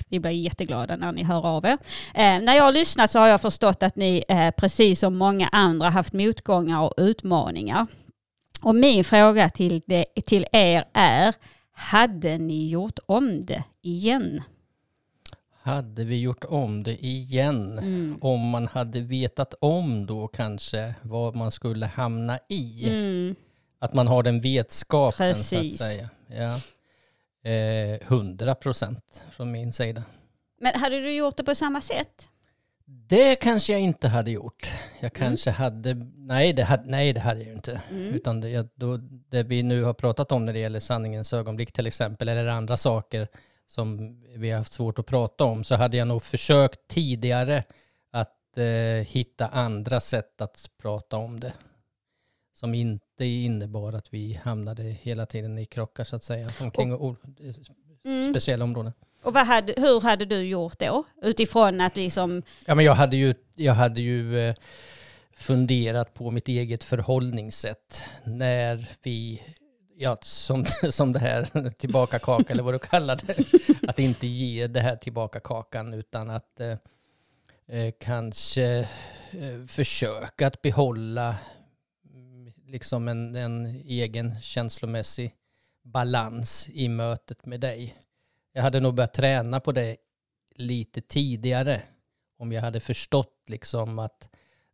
vi 0.10 0.20
blir 0.20 0.32
jätteglada 0.32 0.96
när 0.96 1.12
ni 1.12 1.24
hör 1.24 1.46
av 1.46 1.66
er. 1.66 1.78
Eh, 2.14 2.42
när 2.42 2.54
jag 2.54 2.64
har 2.64 2.72
lyssnat 2.72 3.12
så 3.12 3.20
har 3.20 3.28
jag 3.28 3.42
förstått 3.42 3.84
att 3.84 3.96
ni 3.96 4.24
eh, 4.28 4.52
precis 4.52 5.00
som 5.00 5.18
många 5.18 5.48
andra 5.48 5.90
haft 5.90 6.14
motgångar 6.14 6.82
och 6.82 6.94
utmaningar. 6.98 7.88
Och 8.62 8.76
min 8.76 9.04
fråga 9.04 9.50
till, 9.50 9.82
det, 9.86 10.06
till 10.26 10.46
er 10.52 10.86
är, 10.94 11.34
hade 11.72 12.38
ni 12.38 12.70
gjort 12.70 13.00
om 13.06 13.46
det 13.46 13.64
igen? 13.82 14.42
hade 15.64 16.04
vi 16.06 16.20
gjort 16.20 16.44
om 16.44 16.84
det 16.84 17.06
igen? 17.06 17.80
Mm. 17.80 18.18
Om 18.22 18.50
man 18.50 18.68
hade 18.68 19.02
vetat 19.02 19.54
om 19.60 20.06
då 20.06 20.28
kanske 20.28 20.96
vad 21.02 21.36
man 21.36 21.52
skulle 21.52 21.86
hamna 21.86 22.40
i. 22.50 22.90
Mm. 22.90 23.36
Att 23.80 23.94
man 23.94 24.08
har 24.08 24.24
den 24.24 24.42
vetskapen 24.42 25.34
Precis. 25.34 25.78
så 25.78 25.84
att 25.84 25.90
säga. 25.90 26.10
Ja. 26.28 26.60
Eh, 27.44 28.02
100 28.08 28.56
procent 28.56 29.26
från 29.32 29.52
min 29.52 29.74
sida. 29.74 30.04
Men 30.62 30.76
hade 30.76 31.02
du 31.02 31.12
gjort 31.12 31.38
det 31.38 31.44
på 31.44 31.56
samma 31.56 31.82
sätt? 31.82 32.30
Det 32.86 33.36
kanske 33.36 33.74
jag 33.74 33.82
inte 33.82 34.08
hade 34.08 34.32
gjort. 34.32 34.72
Jag 35.00 35.12
Mm. 35.18 35.30
kanske 35.30 35.52
hade... 35.52 35.94
Nej 36.16 36.54
det 36.54 36.64
hade, 36.64 36.84
nej, 36.90 37.14
det 37.14 37.20
hade 37.20 37.40
jag 37.40 37.48
ju 37.48 37.54
inte. 37.54 37.82
Mm. 37.92 38.14
Utan 38.14 38.42
det, 38.42 38.68
då, 38.76 38.98
det 39.30 39.44
vi 39.44 39.64
nu 39.64 39.84
har 39.84 39.94
pratat 39.94 40.32
om 40.32 40.46
när 40.46 40.54
det 40.54 40.60
gäller 40.60 40.80
sanningens 40.80 41.34
ögonblick 41.34 41.72
till 41.72 41.88
exempel, 41.88 42.28
eller 42.30 42.48
andra 42.48 42.78
saker 42.78 43.28
som 43.68 44.20
vi 44.36 44.52
har 44.52 44.58
haft 44.58 44.74
svårt 44.74 45.00
att 45.00 45.06
prata 45.06 45.44
om, 45.44 45.64
så 45.64 45.76
hade 45.76 45.98
jag 45.98 46.08
nog 46.08 46.24
försökt 46.24 46.88
tidigare 46.88 47.64
att 48.12 48.58
eh, 48.58 49.06
hitta 49.08 49.48
andra 49.48 50.00
sätt 50.00 50.42
att 50.42 50.70
prata 50.82 51.18
om 51.18 51.40
det. 51.40 51.54
Som 52.54 52.76
inte 53.14 53.26
innebar 53.26 53.94
att 53.94 54.14
vi 54.14 54.40
hamnade 54.44 54.84
hela 54.84 55.26
tiden 55.26 55.58
i 55.58 55.66
krockar 55.66 56.04
så 56.04 56.16
att 56.16 56.24
säga, 56.24 56.50
omkring 56.62 56.94
o- 56.94 57.16
Mm. 58.06 58.34
speciella 58.34 58.64
områden. 58.64 58.94
Och 59.24 59.34
hade, 59.36 59.74
hur 59.78 60.02
hade 60.02 60.26
du 60.26 60.42
gjort 60.44 60.80
då? 60.80 61.04
Utifrån 61.22 61.82
att 61.82 61.96
liksom... 61.96 62.44
Ja, 62.66 62.76
men 62.76 62.86
jag 62.86 62.94
hade 62.94 63.18
ju, 63.18 63.36
jag 63.56 63.74
hade 63.74 64.02
ju 64.02 64.40
eh, 64.40 64.56
funderat 65.36 66.14
på 66.14 66.32
mitt 66.32 66.48
eget 66.48 66.84
förhållningssätt 66.84 68.04
när 68.24 68.88
vi, 69.04 69.42
ja, 69.98 70.18
som, 70.22 70.66
som 70.92 71.14
det 71.14 71.20
här 71.20 71.70
tillbaka 71.70 72.20
kaka 72.20 72.54
eller 72.54 72.64
vad 72.64 72.74
du 72.74 72.80
kallar 72.80 73.16
det, 73.26 73.38
att 73.90 74.00
inte 74.00 74.28
ge 74.28 74.68
det 74.68 74.80
här 74.82 74.96
tillbaka 74.96 75.40
kakan 75.40 75.94
utan 75.94 76.30
att 76.30 76.60
eh, 76.60 76.72
eh, 77.80 77.94
kanske 78.00 78.66
eh, 79.32 79.66
försöka 79.68 80.48
att 80.48 80.62
behålla 80.62 81.36
liksom 82.74 83.08
en, 83.08 83.36
en 83.36 83.66
egen 83.86 84.42
känslomässig 84.42 85.36
balans 85.84 86.70
i 86.74 86.90
mötet 86.90 87.46
med 87.46 87.60
dig. 87.60 87.96
Jag 88.54 88.62
hade 88.62 88.80
nog 88.80 88.94
börjat 88.94 89.14
träna 89.14 89.60
på 89.60 89.72
det 89.72 89.98
lite 90.56 91.02
tidigare 91.02 91.82
om 92.38 92.52
jag 92.52 92.62
hade 92.62 92.80
förstått 92.80 93.44
liksom 93.48 94.00
att 94.00 94.30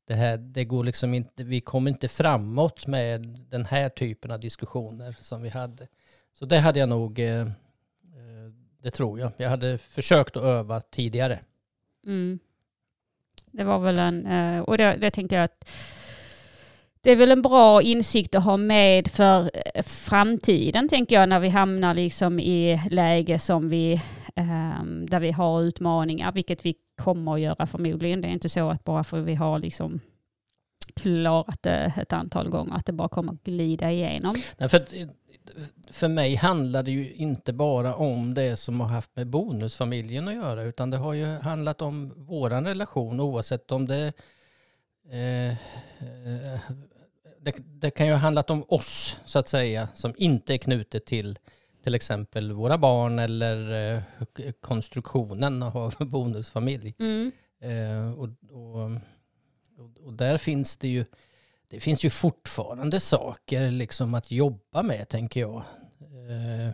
det 0.08 0.14
här, 0.14 0.38
det 0.38 0.66
går 0.66 0.84
liksom 0.84 1.14
inte, 1.14 1.44
vi 1.44 1.62
kommer 1.62 1.92
inte 1.92 2.08
framåt 2.08 2.88
med 2.88 3.22
den 3.50 3.66
här 3.66 3.90
typen 3.90 4.32
av 4.32 4.40
diskussioner 4.40 5.16
som 5.20 5.42
vi 5.42 5.50
hade. 5.50 5.88
Så 6.34 6.46
det 6.46 6.60
hade 6.60 6.80
jag 6.80 6.90
nog, 6.90 7.20
eh, 7.20 7.42
eh, 7.42 7.48
det 8.82 8.92
tror 8.92 9.20
jag. 9.20 9.32
Jag 9.38 9.50
hade 9.50 9.78
försökt 9.78 10.38
att 10.38 10.44
öva 10.44 10.82
tidigare. 10.82 11.40
Mm. 12.06 12.40
Det 13.52 13.64
var 13.64 13.80
väl 13.80 14.00
en... 14.00 14.26
Eh, 14.26 14.62
och 14.62 14.78
det, 14.78 14.96
det 14.96 15.12
tänkte 15.12 15.36
jag 15.36 15.44
att 15.44 15.70
det 17.02 17.12
är 17.12 17.16
väl 17.16 17.32
en 17.32 17.42
bra 17.42 17.82
insikt 17.82 18.36
att 18.36 18.44
ha 18.44 18.58
med 18.58 19.08
för 19.08 19.52
eh, 19.54 19.84
framtiden, 19.84 20.90
tänker 20.90 21.16
jag, 21.16 21.30
när 21.30 21.40
vi 21.40 21.50
hamnar 21.50 21.94
liksom 21.94 22.40
i 22.40 22.82
läge 22.92 23.40
som 23.40 23.70
vi, 23.70 24.02
ehm, 24.36 25.06
där 25.10 25.20
vi 25.20 25.32
har 25.32 25.62
utmaningar, 25.62 26.32
vilket 26.32 26.66
vi 26.66 26.76
kommer 26.98 27.34
att 27.34 27.42
göra 27.42 27.68
förmodligen. 27.68 28.22
Det 28.22 28.28
är 28.28 28.32
inte 28.32 28.50
så 28.50 28.70
att 28.70 28.84
bara 28.84 29.04
för 29.04 29.22
vi 29.22 29.36
har 29.36 29.60
liksom 29.60 30.00
klarat 30.96 31.64
det 31.64 31.94
ett 31.98 32.14
antal 32.14 32.50
gånger, 32.50 32.76
att 32.76 32.86
det 32.86 32.94
bara 32.94 33.10
kommer 33.10 33.34
att 33.34 33.44
glida 33.44 33.92
igenom. 33.92 34.36
Nej, 34.58 34.70
för, 34.70 34.86
för 35.92 36.08
mig 36.08 36.36
handlar 36.36 36.84
det 36.84 36.92
ju 36.92 37.14
inte 37.14 37.54
bara 37.54 37.96
om 37.96 38.34
det 38.34 38.58
som 38.58 38.80
har 38.80 38.88
haft 38.88 39.16
med 39.16 39.28
bonusfamiljen 39.28 40.28
att 40.28 40.36
göra, 40.36 40.64
utan 40.64 40.90
det 40.90 40.98
har 40.98 41.14
ju 41.14 41.26
handlat 41.26 41.82
om 41.82 42.14
våran 42.16 42.66
relation 42.66 43.20
oavsett 43.20 43.72
om 43.72 43.88
det 43.88 44.14
eh, 45.12 45.50
eh 45.50 46.60
det, 47.42 47.56
det 47.58 47.92
kan 47.92 48.08
ju 48.08 48.14
ha 48.14 48.20
handlat 48.20 48.50
om 48.50 48.66
oss, 48.68 49.18
så 49.26 49.40
att 49.40 49.48
säga, 49.48 49.88
som 49.94 50.14
inte 50.18 50.54
är 50.54 50.58
knutet 50.58 51.06
till 51.06 51.40
till 51.84 51.96
exempel 51.96 52.52
våra 52.52 52.78
barn 52.78 53.20
eller 53.20 53.72
eh, 53.96 54.52
konstruktionen 54.62 55.64
av 55.64 55.94
bonusfamilj. 56.00 56.96
Mm. 57.00 57.32
Eh, 57.62 58.20
och, 58.20 58.30
och, 58.50 58.92
och, 60.06 60.14
där 60.14 60.38
finns 60.38 60.78
det 60.78 60.88
ju, 60.88 61.06
det 61.68 61.80
finns 61.80 62.06
ju 62.06 62.10
fortfarande 62.10 63.00
saker 63.00 63.72
liksom 63.72 64.14
att 64.14 64.32
jobba 64.32 64.84
med, 64.84 65.10
tänker 65.10 65.40
jag. 65.40 65.64
Eh, 66.02 66.72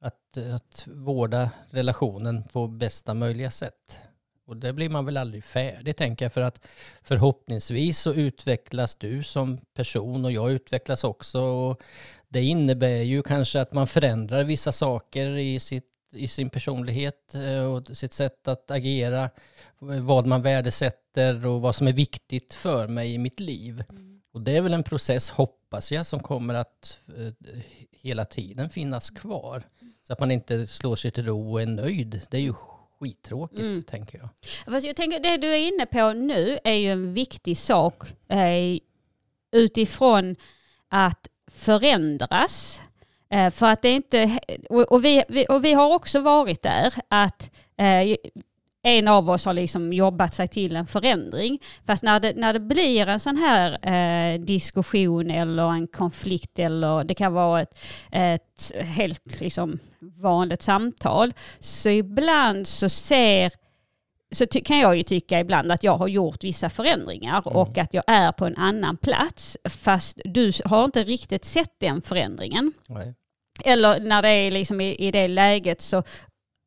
att, 0.00 0.36
att 0.54 0.86
vårda 0.86 1.50
relationen 1.70 2.42
på 2.52 2.68
bästa 2.68 3.14
möjliga 3.14 3.50
sätt. 3.50 4.00
Och 4.50 4.56
det 4.56 4.72
blir 4.72 4.88
man 4.88 5.04
väl 5.04 5.16
aldrig 5.16 5.44
färdig, 5.44 5.96
tänker 5.96 6.24
jag, 6.24 6.32
för 6.32 6.40
att 6.40 6.66
förhoppningsvis 7.02 7.98
så 7.98 8.12
utvecklas 8.12 8.96
du 8.96 9.22
som 9.22 9.60
person 9.74 10.24
och 10.24 10.32
jag 10.32 10.50
utvecklas 10.50 11.04
också. 11.04 11.40
Och 11.40 11.82
det 12.28 12.42
innebär 12.42 13.02
ju 13.02 13.22
kanske 13.22 13.60
att 13.60 13.72
man 13.72 13.86
förändrar 13.86 14.44
vissa 14.44 14.72
saker 14.72 15.36
i, 15.38 15.60
sitt, 15.60 15.88
i 16.12 16.28
sin 16.28 16.50
personlighet 16.50 17.34
eh, 17.34 17.64
och 17.64 17.96
sitt 17.96 18.12
sätt 18.12 18.48
att 18.48 18.70
agera, 18.70 19.30
vad 19.78 20.26
man 20.26 20.42
värdesätter 20.42 21.46
och 21.46 21.60
vad 21.60 21.76
som 21.76 21.88
är 21.88 21.92
viktigt 21.92 22.54
för 22.54 22.88
mig 22.88 23.14
i 23.14 23.18
mitt 23.18 23.40
liv. 23.40 23.84
Och 24.32 24.40
det 24.40 24.56
är 24.56 24.60
väl 24.60 24.74
en 24.74 24.82
process, 24.82 25.30
hoppas 25.30 25.92
jag, 25.92 26.06
som 26.06 26.20
kommer 26.20 26.54
att 26.54 26.98
eh, 27.16 27.58
hela 27.90 28.24
tiden 28.24 28.70
finnas 28.70 29.10
kvar. 29.10 29.62
Så 30.06 30.12
att 30.12 30.20
man 30.20 30.30
inte 30.30 30.66
slår 30.66 30.96
sig 30.96 31.10
till 31.10 31.24
ro 31.24 31.52
och 31.52 31.62
är 31.62 31.66
nöjd. 31.66 32.20
Det 32.30 32.36
är 32.36 32.42
ju 32.42 32.54
skittråkigt, 33.00 33.60
Mm. 33.60 33.82
tänker 33.82 34.18
jag. 34.18 34.28
Fast 34.72 34.86
jag 34.86 34.96
tänker 34.96 35.20
det 35.20 35.36
du 35.36 35.46
är 35.48 35.68
inne 35.68 35.86
på 35.86 36.12
nu 36.12 36.58
är 36.64 36.74
ju 36.74 36.92
en 36.92 37.14
viktig 37.14 37.58
sak 37.58 38.02
eh, 38.28 38.78
utifrån 39.52 40.36
att 40.88 41.28
förändras. 41.50 42.80
Eh, 43.30 43.50
för 43.50 43.66
att 43.66 43.82
det 43.82 43.90
inte, 43.90 44.38
och, 44.70 44.92
och, 44.92 45.04
vi, 45.04 45.22
vi, 45.28 45.46
och 45.48 45.64
vi 45.64 45.72
har 45.72 45.94
också 45.94 46.20
varit 46.20 46.62
där 46.62 46.94
att 47.08 47.50
eh, 47.76 48.16
en 48.82 49.08
av 49.08 49.30
oss 49.30 49.44
har 49.44 49.54
liksom 49.54 49.92
jobbat 49.92 50.34
sig 50.34 50.48
till 50.48 50.76
en 50.76 50.86
förändring. 50.86 51.58
Fast 51.86 52.02
när 52.02 52.20
det, 52.20 52.36
när 52.36 52.52
det 52.52 52.60
blir 52.60 53.06
en 53.06 53.20
sån 53.20 53.36
här 53.36 53.78
eh, 53.82 54.40
diskussion 54.40 55.30
eller 55.30 55.72
en 55.72 55.86
konflikt 55.86 56.58
eller 56.58 57.04
det 57.04 57.14
kan 57.14 57.32
vara 57.32 57.60
ett, 57.60 57.78
ett 58.12 58.72
helt 58.74 59.40
liksom 59.40 59.78
vanligt 60.00 60.62
samtal. 60.62 61.34
Så 61.58 61.88
ibland 61.88 62.66
så 62.66 62.88
ser 62.88 63.52
så 64.32 64.46
kan 64.46 64.78
jag 64.78 64.96
ju 64.96 65.02
tycka 65.02 65.40
ibland 65.40 65.72
att 65.72 65.82
jag 65.82 65.96
har 65.96 66.08
gjort 66.08 66.44
vissa 66.44 66.68
förändringar 66.68 67.48
och 67.48 67.78
att 67.78 67.94
jag 67.94 68.04
är 68.06 68.32
på 68.32 68.46
en 68.46 68.56
annan 68.56 68.96
plats 68.96 69.56
fast 69.64 70.20
du 70.24 70.52
har 70.64 70.84
inte 70.84 71.04
riktigt 71.04 71.44
sett 71.44 71.74
den 71.78 72.02
förändringen. 72.02 72.72
Nej. 72.88 73.14
Eller 73.64 74.00
när 74.00 74.22
det 74.22 74.28
är 74.28 74.50
liksom 74.50 74.80
i, 74.80 74.94
i 74.94 75.10
det 75.10 75.28
läget 75.28 75.80
så 75.80 76.02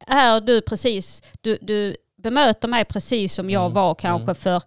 är 0.08 0.41
du 0.41 0.62
precis, 0.62 1.22
du, 1.41 1.58
du 1.62 1.96
bemöter 2.24 2.68
mig 2.68 2.86
precis 2.86 3.34
som 3.34 3.50
jag 3.50 3.62
Mm, 3.65 3.74
var 3.74 3.96
kanske 3.96 4.24
mm. 4.24 4.36
för 4.36 4.62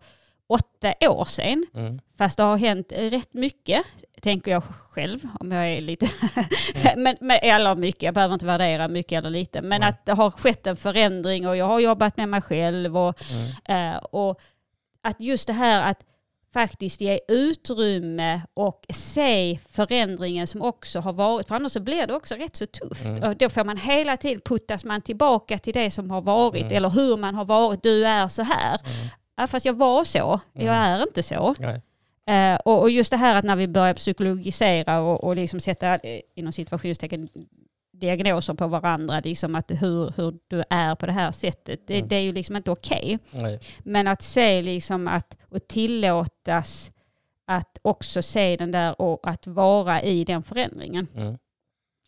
åtta 0.49 0.93
år 1.11 1.25
sedan. 1.25 1.67
Mm. 1.75 2.01
Fast 2.19 2.37
det 2.37 2.43
har 2.43 2.57
hänt 2.57 2.93
rätt 2.97 3.35
mycket, 3.35 3.83
tänker 4.23 4.51
jag 4.51 4.63
själv, 4.91 5.21
om 5.41 5.53
jag 5.53 5.69
är 5.69 5.81
lite... 5.81 6.07
men, 6.97 7.17
men, 7.21 7.39
eller 7.43 7.75
mycket, 7.75 8.03
jag 8.03 8.15
behöver 8.15 8.35
inte 8.35 8.47
värdera 8.47 8.89
mycket 8.89 9.19
eller 9.19 9.31
lite. 9.31 9.63
Men 9.63 9.81
Nej. 9.81 9.89
att 9.91 10.07
det 10.07 10.13
har 10.13 10.31
skett 10.31 10.67
en 10.67 10.77
förändring 10.77 11.49
och 11.49 11.57
jag 11.57 11.67
har 11.67 11.81
jobbat 11.81 12.17
med 12.17 12.29
mig 12.29 12.41
själv. 12.43 12.99
Och, 12.99 13.15
Mm. 13.69 13.93
eh, 13.95 13.97
och 13.99 14.41
att 15.03 15.21
just 15.21 15.47
det 15.47 15.53
här 15.53 15.83
att 15.91 15.99
faktiskt 16.55 17.00
ge 17.00 17.21
utrymme 17.29 18.41
och 18.55 18.85
se 18.88 19.59
förändringen 19.71 20.47
som 20.47 20.62
också 20.62 21.00
har 21.00 21.12
varit. 21.12 21.49
För 21.49 21.55
annars 21.55 21.73
så 21.73 21.81
blir 21.81 22.07
det 22.07 22.15
också 22.15 22.35
rätt 22.35 22.57
så 22.57 22.67
tufft. 22.67 23.05
Mm. 23.09 23.23
Och 23.31 23.37
då 23.37 23.49
får 23.49 23.65
man 23.65 23.76
hela 23.76 24.17
tiden 24.17 24.41
puttas 24.45 24.85
man 24.85 25.03
tillbaka 25.03 25.59
till 25.59 25.75
det 25.75 25.91
som 25.91 26.11
har 26.11 26.21
varit 26.23 26.62
Mm. 26.62 26.76
eller 26.76 26.91
hur 26.91 27.17
man 27.17 27.35
har 27.35 27.45
varit. 27.45 27.83
Du 27.83 28.07
är 28.07 28.29
så 28.29 28.43
här. 28.43 28.81
Mm. 28.85 29.09
Ja, 29.37 29.47
fast 29.47 29.67
jag 29.67 29.75
var 29.75 30.05
så, 30.05 30.41
jag 30.53 30.62
Mm. 30.62 30.75
är 30.75 31.03
inte 31.03 31.23
så. 31.23 31.55
Eh, 32.29 32.55
och, 32.65 32.81
och 32.81 32.91
just 32.91 33.11
det 33.11 33.17
här 33.17 33.37
att 33.37 33.45
när 33.45 33.57
vi 33.57 33.69
börjar 33.69 33.95
psykologisera 33.95 35.00
och, 35.00 35.25
och 35.25 35.37
liksom 35.37 35.61
sätta 35.61 35.95
eh, 35.95 36.21
inom 36.35 36.53
situationstecken 36.53 37.29
diagnoser 38.00 38.55
på 38.55 38.67
varandra, 38.67 39.21
liksom 39.25 39.55
att 39.55 39.71
hur, 39.71 40.12
hur 40.17 40.35
du 40.49 40.65
är 40.71 40.95
på 40.95 41.07
det 41.07 41.12
här 41.12 41.33
sättet, 41.33 41.81
det, 41.87 41.97
Mm. 41.97 42.09
det 42.09 42.17
är 42.17 42.21
ju 42.21 42.33
liksom 42.33 42.57
inte 42.57 42.71
okej. 42.71 43.19
Nej. 43.31 43.61
Men 43.79 44.09
att 44.09 44.23
se 44.23 44.62
liksom 44.62 45.09
att, 45.09 45.37
och 45.49 45.69
tillåtas 45.69 46.93
att 47.45 47.79
också 47.83 48.23
se 48.23 48.57
den 48.57 48.71
där 48.71 49.00
och 49.00 49.26
att 49.29 49.47
vara 49.47 50.03
i 50.03 50.25
den 50.25 50.43
förändringen. 50.43 51.07
Mm. 51.15 51.38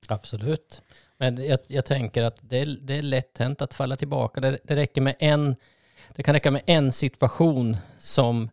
Absolut. 0.08 0.82
Men 1.18 1.46
jag, 1.46 1.58
jag 1.66 1.84
tänker 1.84 2.24
att 2.24 2.38
det 2.40 2.58
är, 2.58 2.66
det 2.80 2.94
är 2.94 3.02
lätt 3.02 3.38
hänt 3.38 3.62
att 3.62 3.74
falla 3.74 3.96
tillbaka. 3.96 4.40
Det, 4.40 4.58
det, 4.64 4.76
räcker 4.76 5.00
med 5.00 5.14
en, 5.18 5.56
det 6.16 6.22
kan 6.22 6.34
räcka 6.34 6.50
med 6.50 6.62
en 6.66 6.92
situation 6.92 7.76
som, 7.98 8.50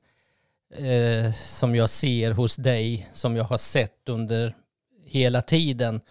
eh, 0.76 1.32
som 1.34 1.76
jag 1.76 1.90
ser 1.90 2.32
hos 2.32 2.56
dig, 2.56 3.10
som 3.14 3.36
jag 3.36 3.44
har 3.44 3.58
sett 3.58 4.10
under 4.10 4.56
hela 5.06 5.42
tiden, 5.42 6.02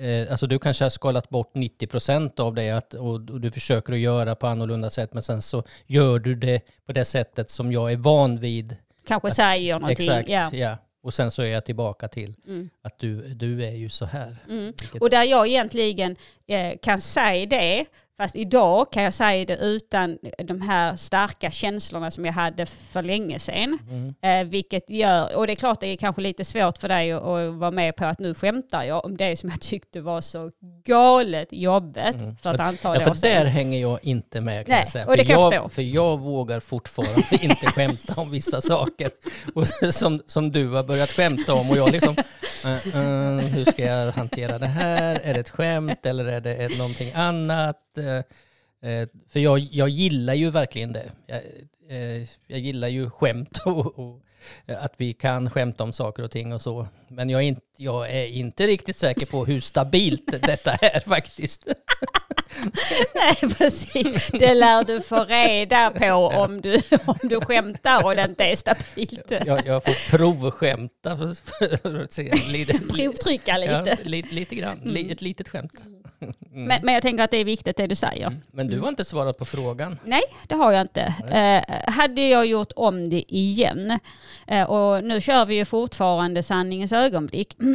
eh, 0.00 0.30
alltså 0.30 0.46
du 0.46 0.58
kanske 0.58 0.84
har 0.84 0.90
skalat 0.90 1.28
bort 1.28 1.54
90% 1.54 2.40
av 2.40 2.54
det 2.54 2.70
att, 2.70 2.94
och, 2.94 3.14
och 3.14 3.40
du 3.40 3.50
försöker 3.50 3.92
att 3.92 3.98
göra 3.98 4.34
på 4.34 4.46
annorlunda 4.46 4.90
sätt 4.90 5.12
men 5.14 5.22
sen 5.22 5.42
så 5.42 5.62
gör 5.86 6.18
du 6.18 6.34
det 6.34 6.60
på 6.86 6.92
det 6.92 7.04
sättet 7.04 7.50
som 7.50 7.72
jag 7.72 7.92
är 7.92 7.96
van 7.96 8.38
vid. 8.38 8.76
Kanske 9.06 9.30
säger 9.30 9.74
någonting. 9.74 10.06
Exakt, 10.08 10.28
Ja. 10.28 10.50
ja. 10.52 10.76
Och 11.04 11.14
sen 11.14 11.30
så 11.30 11.42
är 11.42 11.46
jag 11.46 11.64
tillbaka 11.64 12.08
till 12.08 12.34
Mm. 12.46 12.70
att 12.82 12.98
du, 12.98 13.14
du 13.34 13.64
är 13.64 13.70
ju 13.72 13.88
så 13.88 14.04
här. 14.04 14.36
Mm. 14.48 14.72
Och 15.00 15.10
där 15.10 15.22
jag 15.24 15.46
egentligen 15.48 16.16
eh, 16.46 16.72
kan 16.82 17.00
säga 17.00 17.46
det, 17.46 17.84
fast 18.22 18.36
idag 18.36 18.92
kan 18.92 19.02
jag 19.02 19.14
säga 19.14 19.44
det 19.44 19.56
utan 19.56 20.18
de 20.44 20.60
här 20.60 20.96
starka 20.96 21.50
känslorna 21.50 22.10
som 22.10 22.24
jag 22.24 22.32
hade 22.32 22.66
för 22.66 23.02
länge 23.02 23.38
sedan. 23.38 23.78
Mm. 23.90 24.14
Eh, 24.22 24.50
vilket 24.50 24.90
gör, 24.90 25.36
och 25.36 25.46
det 25.46 25.52
är 25.52 25.56
klart 25.56 25.80
det 25.80 25.86
är 25.86 25.96
kanske 25.96 26.22
lite 26.22 26.44
svårt 26.44 26.78
för 26.78 26.88
dig 26.88 27.12
att, 27.12 27.22
att 27.22 27.54
vara 27.54 27.70
med 27.70 27.96
på 27.96 28.04
att 28.04 28.18
nu 28.18 28.34
skämtar 28.34 28.84
jag 28.84 29.04
om 29.04 29.16
det 29.16 29.36
som 29.36 29.48
jag 29.50 29.60
tyckte 29.60 30.00
var 30.00 30.20
så 30.20 30.50
galet 30.84 31.48
jobbigt 31.52 32.14
Mm. 32.14 32.36
för 32.36 32.54
ett 32.54 32.60
antal 32.60 32.96
Ja, 32.96 33.00
för 33.04 33.10
år 33.10 33.14
sedan. 33.14 33.30
där 33.30 33.44
hänger 33.44 33.80
jag 33.80 33.98
inte 34.02 34.40
med 34.40 34.66
kan 34.66 34.72
Nej, 34.72 34.80
jag 34.80 34.88
säga. 34.88 35.06
och 35.06 35.16
det 35.16 35.24
kan 35.24 35.40
jag 35.40 35.54
jag, 35.54 35.72
för 35.72 35.82
jag 35.82 36.20
vågar 36.20 36.60
fortfarande 36.60 37.22
inte 37.44 37.66
skämta 37.66 38.20
om 38.20 38.30
vissa 38.30 38.60
saker. 38.60 39.10
Och 39.54 39.94
som, 39.94 40.22
som 40.26 40.52
du 40.52 40.68
har 40.68 40.82
börjat 40.82 41.10
skämta 41.12 41.54
om 41.54 41.70
och 41.70 41.76
jag 41.76 41.92
liksom, 41.92 42.14
eh, 42.64 42.72
eh, 42.72 43.38
hur 43.38 43.64
ska 43.64 43.82
jag 43.84 44.12
hantera 44.12 44.58
det 44.58 44.66
här? 44.66 45.20
Är 45.22 45.34
det 45.34 45.40
ett 45.40 45.50
skämt 45.50 46.06
eller 46.06 46.24
är 46.24 46.40
det 46.40 46.78
någonting 46.78 47.12
annat? 47.14 47.78
Eh, 48.18 48.90
eh, 48.90 49.08
för 49.28 49.40
jag, 49.40 49.58
jag 49.58 49.88
gillar 49.88 50.34
ju 50.34 50.50
verkligen 50.50 50.92
det. 50.92 51.10
Jag, 51.26 51.40
eh, 51.88 52.28
jag 52.46 52.58
gillar 52.60 52.88
ju 52.88 53.10
skämt 53.10 53.58
och, 53.64 53.98
och 53.98 54.20
att 54.66 54.92
vi 54.96 55.12
kan 55.12 55.50
skämta 55.50 55.82
om 55.84 55.92
saker 55.92 56.22
och 56.22 56.30
ting 56.30 56.52
och 56.52 56.62
så. 56.62 56.86
Men 57.08 57.30
jag 57.30 57.42
är, 57.42 57.46
inte, 57.46 57.60
jag 57.76 58.10
är 58.10 58.26
inte 58.26 58.66
riktigt 58.66 58.96
säker 58.96 59.26
på 59.26 59.44
hur 59.44 59.60
stabilt 59.60 60.26
detta 60.42 60.72
är 60.72 61.00
faktiskt. 61.00 61.66
Nej, 63.14 63.54
precis. 63.58 64.28
Det 64.32 64.54
lär 64.54 64.84
du 64.84 65.00
få 65.00 65.24
reda 65.24 65.90
på 65.90 66.12
om 66.14 66.60
du, 66.60 66.80
om 67.06 67.18
du 67.22 67.40
skämtar 67.40 68.04
och 68.04 68.16
det 68.16 68.24
inte 68.24 68.44
är 68.44 68.56
stabilt. 68.56 69.30
Jag, 69.46 69.66
jag 69.66 69.84
får 69.84 70.10
provskämta 70.16 71.34
för, 71.82 72.02
att 72.02 72.12
se. 72.12 72.32
Lite, 72.48 72.72
Provtrycka 72.78 73.58
ja, 73.58 73.80
lite. 73.82 73.98
lite, 74.04 74.34
lite 74.34 74.54
grann. 74.54 74.80
Li- 74.84 75.12
Ett 75.12 75.22
litet 75.22 75.48
skämt. 75.48 75.82
Mm. 76.22 76.34
Men, 76.68 76.80
men 76.82 76.94
jag 76.94 77.02
tänker 77.02 77.24
att 77.24 77.30
det 77.30 77.36
är 77.36 77.44
viktigt 77.44 77.76
det 77.76 77.86
du 77.86 77.94
säger. 77.94 78.36
Men 78.52 78.68
du 78.68 78.80
har 78.80 78.88
inte 78.88 79.04
svarat 79.04 79.38
på 79.38 79.44
frågan. 79.44 79.98
Nej, 80.04 80.22
det 80.48 80.54
har 80.54 80.72
jag 80.72 80.80
inte. 80.80 81.14
Eh, 81.30 81.92
hade 81.92 82.28
jag 82.28 82.46
gjort 82.46 82.72
om 82.76 83.08
det 83.08 83.34
igen, 83.34 83.98
eh, 84.46 84.70
och 84.70 85.04
nu 85.04 85.20
kör 85.20 85.46
vi 85.46 85.54
ju 85.54 85.64
fortfarande 85.64 86.42
sanningens 86.42 86.92
ögonblick. 86.92 87.56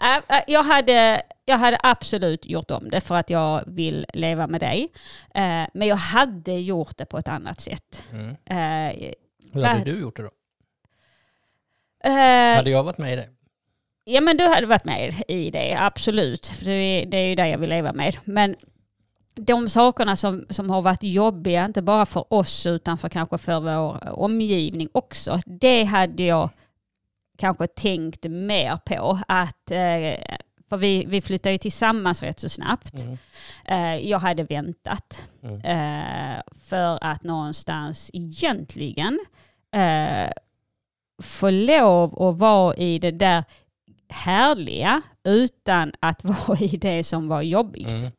Eh, 0.00 0.16
eh, 0.16 0.42
jag, 0.46 0.62
hade, 0.62 1.22
jag 1.44 1.58
hade 1.58 1.78
absolut 1.82 2.46
gjort 2.46 2.70
om 2.70 2.90
det 2.90 3.00
för 3.00 3.14
att 3.14 3.30
jag 3.30 3.64
vill 3.66 4.06
leva 4.14 4.46
med 4.46 4.60
dig. 4.60 4.88
Eh, 5.34 5.64
men 5.74 5.88
jag 5.88 5.96
hade 5.96 6.52
gjort 6.52 6.96
det 6.96 7.04
på 7.04 7.18
ett 7.18 7.28
annat 7.28 7.60
sätt. 7.60 8.02
Mm. 8.12 8.28
Eh, 8.30 9.12
Hur 9.52 9.62
hade 9.62 9.84
du 9.84 10.00
gjort 10.00 10.16
det 10.16 10.22
då? 10.22 10.30
Hade 12.56 12.70
jag 12.70 12.84
varit 12.84 12.98
med 12.98 13.12
i 13.12 13.16
det? 13.16 13.28
Ja 14.08 14.20
men 14.20 14.36
du 14.36 14.44
hade 14.44 14.66
varit 14.66 14.84
med 14.84 15.14
i 15.28 15.50
det, 15.50 15.74
absolut. 15.78 16.46
För 16.46 16.64
det 16.64 16.72
är, 17.16 17.28
ju 17.28 17.34
det 17.34 17.48
jag 17.48 17.58
vill 17.58 17.70
leva 17.70 17.92
med. 17.92 18.16
Men 18.24 18.56
de 19.34 19.68
sakerna 19.68 20.16
som, 20.16 20.46
som 20.50 20.70
har 20.70 20.82
varit 20.82 21.02
jobbiga, 21.02 21.64
inte 21.64 21.82
bara 21.82 22.06
för 22.06 22.32
oss 22.32 22.66
utan 22.66 22.98
för 22.98 23.08
kanske 23.08 23.38
för 23.38 23.60
vår 23.60 24.08
omgivning 24.18 24.88
också, 24.92 25.40
det 25.46 25.84
hade 25.84 26.22
jag 26.22 26.50
kanske 27.38 27.66
tänkt 27.66 28.24
mer 28.24 28.76
på. 28.84 29.18
Att, 29.28 29.70
eh, 29.70 30.38
för 30.68 30.76
vi, 30.76 31.04
vi 31.06 31.20
flyttade 31.20 31.52
ju 31.52 31.58
tillsammans 31.58 32.22
rätt 32.22 32.40
så 32.40 32.48
snabbt. 32.48 32.94
Mm. 32.94 33.18
Eh, 33.64 34.08
jag 34.08 34.18
hade 34.18 34.42
väntat 34.44 35.22
Mm. 35.42 35.60
eh, 35.60 36.42
för 36.66 36.98
att 37.04 37.22
någonstans 37.22 38.10
egentligen 38.12 39.18
få 41.22 41.50
lov 41.50 42.22
att 42.22 42.38
vara 42.38 42.74
i 42.76 42.98
det 42.98 43.10
där 43.10 43.44
härliga 44.08 45.02
utan 45.24 45.92
att 46.00 46.24
vara 46.48 46.58
i 46.58 46.76
det 46.76 47.04
som 47.04 47.28
var 47.28 47.42
jobbigt. 47.42 47.88
Mm. 47.88 48.10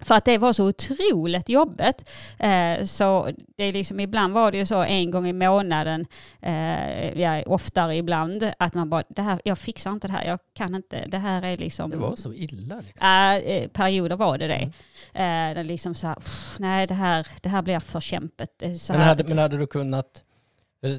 För 0.00 0.14
att 0.14 0.24
det 0.24 0.38
var 0.38 0.52
så 0.52 0.68
otroligt 0.68 1.48
jobbigt. 1.48 2.10
Eh, 2.38 2.84
så 2.84 3.30
det 3.56 3.64
är 3.64 3.72
liksom, 3.72 4.00
ibland 4.00 4.34
var 4.34 4.52
det 4.52 4.58
ju 4.58 4.66
så 4.66 4.82
en 4.82 5.10
gång 5.10 5.28
i 5.28 5.32
månaden, 5.32 6.06
eh, 6.40 7.20
ja, 7.20 7.42
oftare 7.46 7.96
ibland, 7.96 8.52
att 8.58 8.74
man 8.74 8.90
bara, 8.90 9.02
det 9.08 9.22
här, 9.22 9.40
jag 9.44 9.58
fixar 9.58 9.92
inte 9.92 10.06
det 10.06 10.12
här, 10.12 10.24
jag 10.24 10.38
kan 10.52 10.74
inte, 10.74 11.06
det 11.06 11.18
här 11.18 11.42
är 11.42 11.56
liksom... 11.56 11.90
Det 11.90 11.96
var 11.96 12.16
så 12.16 12.32
illa. 12.32 12.80
Liksom. 12.86 13.06
Eh, 13.46 13.68
perioder 13.68 14.16
var 14.16 14.38
det 14.38 14.46
det. 14.46 14.72
Eh, 15.22 15.54
det 15.54 15.62
liksom 15.62 15.94
så 15.94 16.06
här, 16.06 16.14
"Pff, 16.14 16.56
nej 16.58 16.86
det 16.86 16.94
här, 16.94 17.26
det 17.42 17.48
här 17.48 17.62
blir 17.62 17.80
för 17.80 18.00
kämpigt. 18.00 18.62
Men 18.88 19.00
hade, 19.00 19.24
men 19.24 19.38
hade 19.38 19.56
du 19.56 19.66
kunnat, 19.66 20.22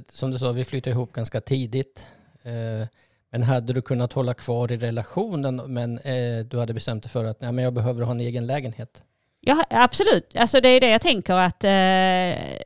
som 0.10 0.32
du 0.32 0.39
sa, 0.39 0.51
vi 0.51 0.65
flyttade 0.65 0.91
ihop 0.91 1.13
ganska 1.13 1.41
tidigt. 1.41 2.08
Eh, 2.43 2.88
men 3.38 3.43
hade 3.47 3.73
du 3.73 3.82
kunnat 3.82 4.13
hålla 4.13 4.34
kvar 4.34 4.71
i 4.71 4.78
relationen 4.78 5.56
men 5.56 5.97
eh, 5.97 6.45
du 6.45 6.60
hade 6.60 6.73
bestämt 6.73 7.04
dig 7.04 7.10
för 7.12 7.26
att 7.26 7.41
nej, 7.41 7.52
men 7.52 7.63
jag 7.63 7.73
behöver 7.73 8.02
ha 8.04 8.12
en 8.12 8.19
egen 8.19 8.47
lägenhet? 8.47 9.04
Ja, 9.41 9.63
absolut. 9.69 10.36
Alltså 10.36 10.62
det 10.62 10.69
är 10.69 10.82
det 10.82 10.89
jag 10.89 11.02
tänker 11.02 11.34
att, 11.34 11.63
eh, 11.63 12.60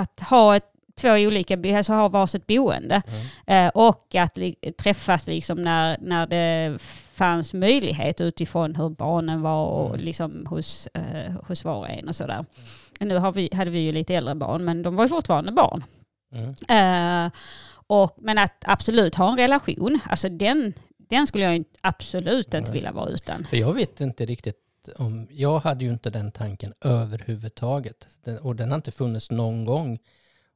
att 0.00 0.20
ha 0.20 0.56
ett, 0.56 0.64
två 1.00 1.08
olika, 1.12 1.76
alltså 1.76 1.92
ha 1.92 2.08
varsitt 2.08 2.46
boende 2.46 3.02
Mm. 3.46 3.66
eh, 3.66 3.70
och 3.74 4.14
att 4.14 4.36
li, 4.36 4.54
träffas 4.82 5.26
liksom 5.26 5.62
när, 5.62 5.96
när 6.00 6.26
det 6.26 6.78
fanns 7.14 7.54
möjlighet 7.54 8.20
utifrån 8.20 8.74
hur 8.76 8.88
barnen 8.88 9.42
var 9.42 9.66
och 9.66 9.88
Mm. 9.94 10.00
liksom 10.00 10.46
hos, 10.46 10.88
eh, 10.94 11.32
hos 11.48 11.64
var 11.64 11.76
och 11.76 11.90
en 11.90 12.08
och 12.08 12.16
sådär. 12.16 12.44
Nu 13.00 13.18
har 13.18 13.32
vi, 13.32 13.48
hade 13.52 13.70
vi 13.70 13.78
ju 13.80 13.92
lite 13.92 14.14
äldre 14.14 14.34
barn 14.34 14.64
men 14.64 14.82
de 14.82 14.96
var 14.96 15.04
ju 15.04 15.08
fortfarande 15.08 15.52
barn. 15.52 15.84
Mm. 16.32 16.54
Eh, 16.68 17.30
och, 17.90 18.16
men 18.16 18.38
att 18.38 18.64
absolut 18.66 19.14
ha 19.14 19.30
en 19.30 19.36
relation, 19.36 19.98
alltså 20.08 20.28
den, 20.28 20.72
den 20.96 21.26
skulle 21.26 21.44
jag 21.44 21.64
absolut 21.80 22.54
inte 22.54 22.72
vilja 22.72 22.92
vara 22.92 23.08
utan. 23.08 23.46
För 23.50 23.56
jag 23.56 23.72
vet 23.72 24.00
inte 24.00 24.26
riktigt 24.26 24.56
om, 24.96 25.28
jag 25.30 25.58
hade 25.58 25.84
ju 25.84 25.92
inte 25.92 26.10
den 26.10 26.32
tanken 26.32 26.72
överhuvudtaget. 26.80 28.08
Den, 28.24 28.38
och 28.38 28.56
den 28.56 28.70
har 28.70 28.76
inte 28.76 28.90
funnits 28.90 29.30
någon 29.30 29.64
gång. 29.64 29.98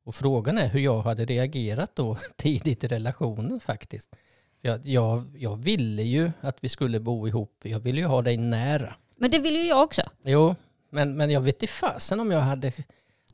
Och 0.05 0.15
frågan 0.15 0.59
är 0.59 0.69
hur 0.69 0.81
jag 0.81 1.03
hade 1.03 1.25
reagerat 1.25 1.97
då 1.97 2.17
tidigt 2.37 2.85
i 2.85 2.89
relationen 2.89 3.61
faktiskt. 3.61 4.17
Jag, 4.61 4.87
jag, 4.87 5.25
jag 5.37 5.57
ville 5.57 6.03
ju 6.03 6.31
att 6.41 6.57
vi 6.61 6.69
skulle 6.69 7.01
bo 7.01 7.29
ihop. 7.29 7.61
Jag 7.63 7.81
ville 7.81 8.01
ju 8.01 8.07
ha 8.07 8.23
dig 8.23 8.37
nära. 8.37 8.95
Men 9.17 9.31
det 9.31 9.39
vill 9.39 9.57
ju 9.57 9.67
jag 9.67 9.83
också. 9.83 10.03
Jo, 10.25 10.55
men, 10.91 11.17
men 11.17 11.31
jag 11.31 11.41
vet 11.41 11.63
inte 11.63 11.73
fasen 11.73 12.21
om 12.21 12.31
jag 12.31 12.41
hade 12.41 12.73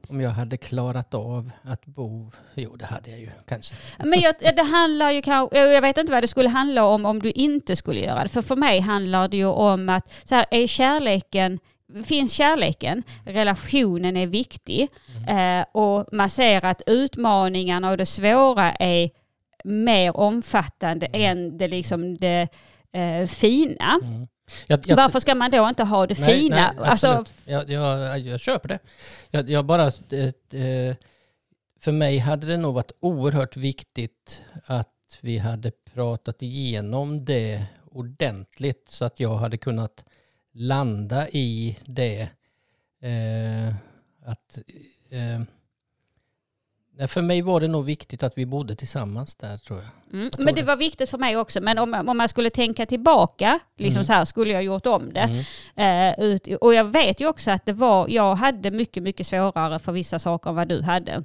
om 0.08 0.20
jag 0.20 0.30
hade 0.30 0.56
klarat 0.56 1.14
av 1.14 1.50
att 1.62 1.86
bo. 1.86 2.30
Jo, 2.54 2.76
det 2.76 2.86
hade 2.86 3.10
jag 3.10 3.20
ju 3.20 3.30
kanske. 3.48 3.74
Men 3.98 4.20
jag, 4.20 4.34
det 4.40 4.62
handlar 4.62 5.10
ju 5.10 5.22
kanske, 5.22 5.58
jag 5.58 5.82
vet 5.82 5.98
inte 5.98 6.12
vad 6.12 6.22
det 6.22 6.28
skulle 6.28 6.48
handla 6.48 6.84
om 6.84 7.04
om 7.04 7.18
du 7.18 7.30
inte 7.30 7.76
skulle 7.76 8.00
göra 8.00 8.22
det. 8.22 8.28
För 8.28 8.42
för 8.42 8.56
mig 8.56 8.80
handlar 8.80 9.28
det 9.28 9.36
ju 9.36 9.46
om 9.46 9.88
att 9.88 10.12
så 10.24 10.34
här, 10.34 10.46
är 10.50 10.66
kärleken, 10.66 11.58
finns 12.04 12.32
kärleken, 12.32 13.02
relationen 13.24 14.16
är 14.16 14.26
viktig 14.26 14.88
eh, 15.28 15.64
och 15.72 16.08
man 16.12 16.30
ser 16.30 16.64
att 16.64 16.82
utmaningarna 16.86 17.90
och 17.90 17.96
det 17.96 18.06
svåra 18.06 18.72
är 18.72 19.10
mer 19.64 20.16
omfattande 20.16 21.06
än 21.06 21.58
det, 21.58 21.68
liksom 21.68 22.16
det 22.16 22.48
eh, 22.92 23.26
fina. 23.26 24.00
Mm. 24.02 24.26
Jag, 24.66 24.80
jag, 24.86 24.96
Varför 24.96 25.20
ska 25.20 25.34
man 25.34 25.50
då 25.50 25.68
inte 25.68 25.84
ha 25.84 26.06
det 26.06 26.18
Nej, 26.18 26.40
fina? 26.40 26.56
nej, 26.56 26.88
alltså, 26.88 27.24
jag, 27.44 27.70
jag, 27.70 28.18
jag 28.18 28.40
köper 28.40 28.68
det. 28.68 28.78
Jag, 29.30 29.50
jag 29.50 29.64
bara, 29.64 29.86
eh, 29.86 30.60
eh, 30.62 30.96
för 31.80 31.92
mig 31.92 32.18
hade 32.18 32.46
det 32.46 32.56
nog 32.56 32.74
varit 32.74 32.92
oerhört 33.00 33.56
viktigt 33.56 34.44
att 34.64 35.18
vi 35.20 35.38
hade 35.38 35.70
pratat 35.94 36.42
igenom 36.42 37.24
det 37.24 37.66
ordentligt 37.90 38.88
så 38.88 39.04
att 39.04 39.20
jag 39.20 39.34
hade 39.34 39.58
kunnat 39.58 40.04
landa 40.52 41.28
i 41.28 41.78
det. 41.84 42.20
Eh, 43.02 43.74
att, 44.24 44.58
eh, 45.10 45.42
för 47.08 47.22
mig 47.22 47.42
var 47.42 47.60
det 47.60 47.68
nog 47.68 47.84
viktigt 47.84 48.22
att 48.22 48.38
vi 48.38 48.46
bodde 48.46 48.74
tillsammans 48.74 49.34
där 49.34 49.58
tror 49.58 49.78
jag. 49.78 50.14
mm, 50.18 50.30
tror 50.30 50.44
men 50.44 50.54
det 50.54 50.60
det. 50.60 50.66
var 50.66 50.76
viktigt 50.76 51.10
för 51.10 51.18
mig 51.18 51.36
också. 51.36 51.60
Men 51.60 51.78
om, 51.78 51.94
om 52.08 52.16
man 52.16 52.28
skulle 52.28 52.50
tänka 52.50 52.86
tillbaka, 52.86 53.58
liksom 53.76 53.96
Mm. 54.00 54.04
så 54.04 54.12
här, 54.12 54.24
skulle 54.24 54.52
jag 54.52 54.62
gjort 54.62 54.86
om 54.86 55.12
det? 55.12 55.44
Mm. 55.76 56.14
Eh, 56.18 56.24
ut, 56.24 56.46
och 56.60 56.74
jag 56.74 56.84
vet 56.84 57.20
ju 57.20 57.28
också 57.28 57.50
att 57.50 57.66
det 57.66 57.72
var, 57.72 58.06
jag 58.08 58.34
hade 58.34 58.70
mycket, 58.70 59.02
mycket 59.02 59.26
svårare 59.26 59.78
för 59.78 59.92
vissa 59.92 60.18
saker 60.18 60.50
än 60.50 60.56
vad 60.56 60.68
du 60.68 60.82
hade. 60.82 61.22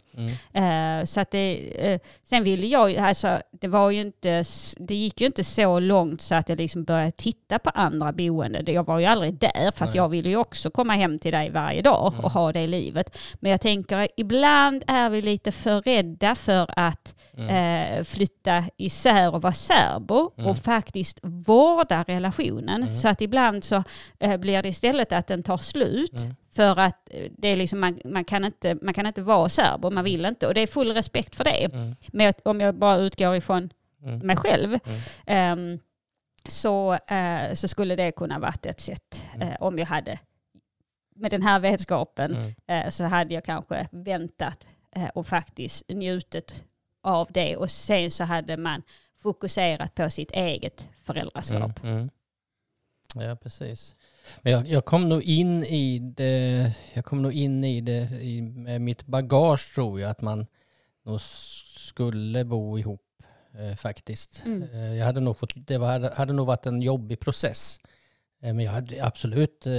Mm. 0.53 1.01
Eh, 1.01 1.05
så 1.05 1.19
att 1.19 1.31
det, 1.31 1.71
eh, 1.91 1.99
sen 2.23 2.43
ville 2.43 2.67
jag 2.67 2.95
alltså 2.97 3.39
det 3.51 3.67
var 3.67 3.89
ju 3.91 4.01
inte, 4.01 4.43
det 4.77 4.95
gick 4.95 5.21
ju 5.21 5.27
inte 5.27 5.43
så 5.43 5.79
långt 5.79 6.21
så 6.21 6.35
att 6.35 6.49
jag 6.49 6.57
liksom 6.57 6.83
började 6.83 7.11
titta 7.11 7.59
på 7.59 7.69
andra 7.69 8.11
boenden. 8.11 8.65
Jag 8.67 8.85
var 8.85 8.99
ju 8.99 9.05
aldrig 9.05 9.33
där 9.33 9.71
för 9.75 9.91
jag 9.93 10.09
ville 10.09 10.29
ju 10.29 10.38
också 10.38 10.69
komma 10.69 10.93
hem 10.93 11.19
till 11.19 11.31
dig 11.31 11.49
varje 11.49 11.81
dag 11.81 12.13
Mm. 12.13 12.25
och 12.25 12.31
ha 12.31 12.51
det 12.51 12.67
livet. 12.67 13.17
Men 13.39 13.51
jag 13.51 13.61
tänker 13.61 14.07
ibland 14.17 14.83
är 14.88 15.09
vi 15.09 15.21
lite 15.21 15.51
för 15.65 15.82
rädda 15.82 16.36
för 16.36 16.69
att 16.80 17.15
Mm. 17.38 17.49
eh, 17.97 18.04
flytta 18.04 18.63
isär 18.78 19.34
och 19.36 19.41
vara 19.41 19.54
särbo 19.54 20.32
Mm. 20.38 20.49
och 20.49 20.58
faktiskt 20.58 21.19
vårda 21.23 22.04
relationen. 22.08 22.84
Mm. 22.84 22.95
Så 22.95 23.08
att 23.08 23.21
ibland 23.21 23.63
så 23.63 23.84
eh, 24.19 24.38
blir 24.38 24.63
det 24.63 24.69
istället 24.69 25.12
att 25.13 25.28
den 25.28 25.43
tar 25.43 25.58
slut. 25.58 26.21
Mm. 26.21 26.36
För 26.56 26.80
att 26.80 27.10
eh, 27.12 27.32
det 27.38 27.47
är 27.47 27.56
liksom, 27.58 27.80
man, 27.80 27.99
man, 28.06 28.23
kan 28.25 28.45
inte, 28.45 28.78
man 28.82 28.93
kan 28.93 29.06
inte 29.06 29.21
vara 29.21 29.49
särbo, 29.49 29.89
man 29.89 30.04
vill 30.04 30.25
inte. 30.25 30.47
Och 30.47 30.54
det 30.54 30.62
är 30.62 30.67
full 30.67 30.93
respekt 30.93 31.36
för 31.36 31.43
det. 31.43 31.65
Mm. 31.73 31.95
Men 32.13 32.34
om 32.45 32.62
jag 32.62 32.75
bara 32.75 32.97
utgår 32.97 33.36
ifrån 33.36 33.69
Mm. 34.04 34.19
mig 34.19 34.36
själv 34.36 34.80
ehm, 35.25 35.80
så, 36.47 36.93
eh, 36.93 37.54
så 37.54 37.67
skulle 37.67 37.95
det 37.95 38.12
kunna 38.12 38.39
varit 38.39 38.65
ett 38.65 38.82
sätt 38.82 39.23
eh, 39.41 39.56
om 39.60 39.78
jag 39.80 39.86
hade 39.86 40.19
med 41.15 41.32
den 41.32 41.41
här 41.43 41.60
vetskapen 41.60 42.36
Mm. 42.36 42.54
eh, 42.86 42.89
så 42.89 43.04
hade 43.04 43.34
jag 43.34 43.43
kanske 43.45 43.88
väntat 43.91 44.65
och 45.13 45.27
faktiskt 45.27 45.89
njutit 45.89 46.63
av 47.01 47.27
det 47.31 47.58
och 47.58 47.71
sen 47.71 48.12
så 48.12 48.23
hade 48.23 48.58
man 48.58 48.84
fokuserat 49.17 49.95
på 49.95 50.10
sitt 50.10 50.31
eget 50.31 50.88
föräldraskap. 51.03 51.84
Mm, 51.84 51.97
mm. 51.97 52.10
Ja, 53.15 53.36
precis. 53.36 53.95
Men 54.41 54.53
jag, 54.53 54.67
jag 54.67 54.86
kom 54.86 55.10
nog 55.10 55.23
in 55.23 55.63
i 55.63 55.99
det, 55.99 56.71
jag 56.93 57.05
kom 57.05 57.21
nog 57.21 57.34
in 57.34 57.63
i 57.63 57.81
det 57.81 58.10
i, 58.21 58.41
med 58.41 58.81
mitt 58.81 59.05
bagage 59.05 59.73
tror 59.75 59.99
jag, 59.99 60.10
att 60.10 60.21
man 60.21 60.45
nog 61.03 61.21
skulle 61.21 62.45
bo 62.45 62.79
ihop 62.79 63.01
eh, 63.53 63.75
faktiskt. 63.75 64.41
Mm. 64.45 64.63
Eh, 64.73 64.95
jag 64.95 65.05
hade 65.05 65.19
nog 65.19 65.38
fått, 65.38 65.53
det 65.55 65.77
var, 65.77 66.15
hade 66.15 66.34
nog 66.34 66.47
varit 66.47 66.65
en 66.65 66.81
jobbig 66.81 67.19
process. 67.19 67.79
Eh, 68.43 68.53
men 68.53 68.65
jag 68.65 68.71
hade 68.71 69.05
absolut, 69.05 69.67
eh, 69.67 69.73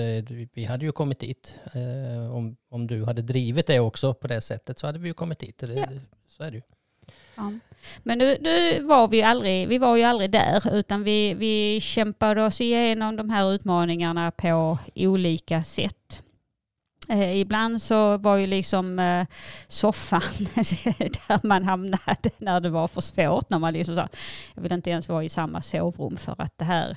vi 0.52 0.64
hade 0.64 0.84
ju 0.84 0.92
kommit 0.92 1.18
dit. 1.18 1.60
Eh, 1.74 2.34
om, 2.34 2.56
om 2.70 2.86
du 2.86 3.04
hade 3.04 3.22
drivit 3.22 3.66
det 3.66 3.80
också 3.80 4.14
på 4.14 4.26
det 4.26 4.40
sättet 4.40 4.78
så 4.78 4.86
hade 4.86 4.98
vi 4.98 5.08
ju 5.08 5.14
kommit 5.14 5.38
dit. 5.38 5.58
Det, 5.58 5.74
Ja. 5.74 5.86
Så 6.28 6.42
är 6.42 6.50
det 6.50 6.56
ju. 6.56 6.62
Ja. 7.36 7.52
Men 8.02 8.18
nu, 8.18 8.36
nu 8.40 8.82
var 8.82 9.08
vi 9.08 9.16
ju 9.16 9.22
aldrig, 9.22 9.68
vi 9.68 9.78
var 9.78 9.96
ju 9.96 10.02
aldrig 10.02 10.30
där 10.30 10.74
utan 10.74 11.02
vi, 11.02 11.34
vi 11.34 11.80
kämpade 11.80 12.44
oss 12.44 12.60
igenom 12.60 13.16
de 13.16 13.30
här 13.30 13.52
utmaningarna 13.52 14.30
på 14.30 14.78
olika 14.94 15.64
sätt. 15.64 16.22
Eh, 17.08 17.40
ibland 17.40 17.82
så 17.82 18.18
var 18.18 18.36
ju 18.36 18.46
liksom 18.46 18.98
eh, 18.98 19.26
soffan 19.68 20.22
där 21.28 21.46
man 21.46 21.64
hamnade 21.64 22.30
när 22.38 22.60
det 22.60 22.70
var 22.70 22.88
för 22.88 23.00
svårt. 23.00 23.50
När 23.50 23.58
man 23.58 23.72
liksom 23.72 23.96
sa, 23.96 24.08
jag 24.54 24.62
vill 24.62 24.72
inte 24.72 24.90
ens 24.90 25.08
vara 25.08 25.24
i 25.24 25.28
samma 25.28 25.62
sovrum 25.62 26.16
för 26.16 26.34
att 26.38 26.58
det 26.58 26.64
här, 26.64 26.96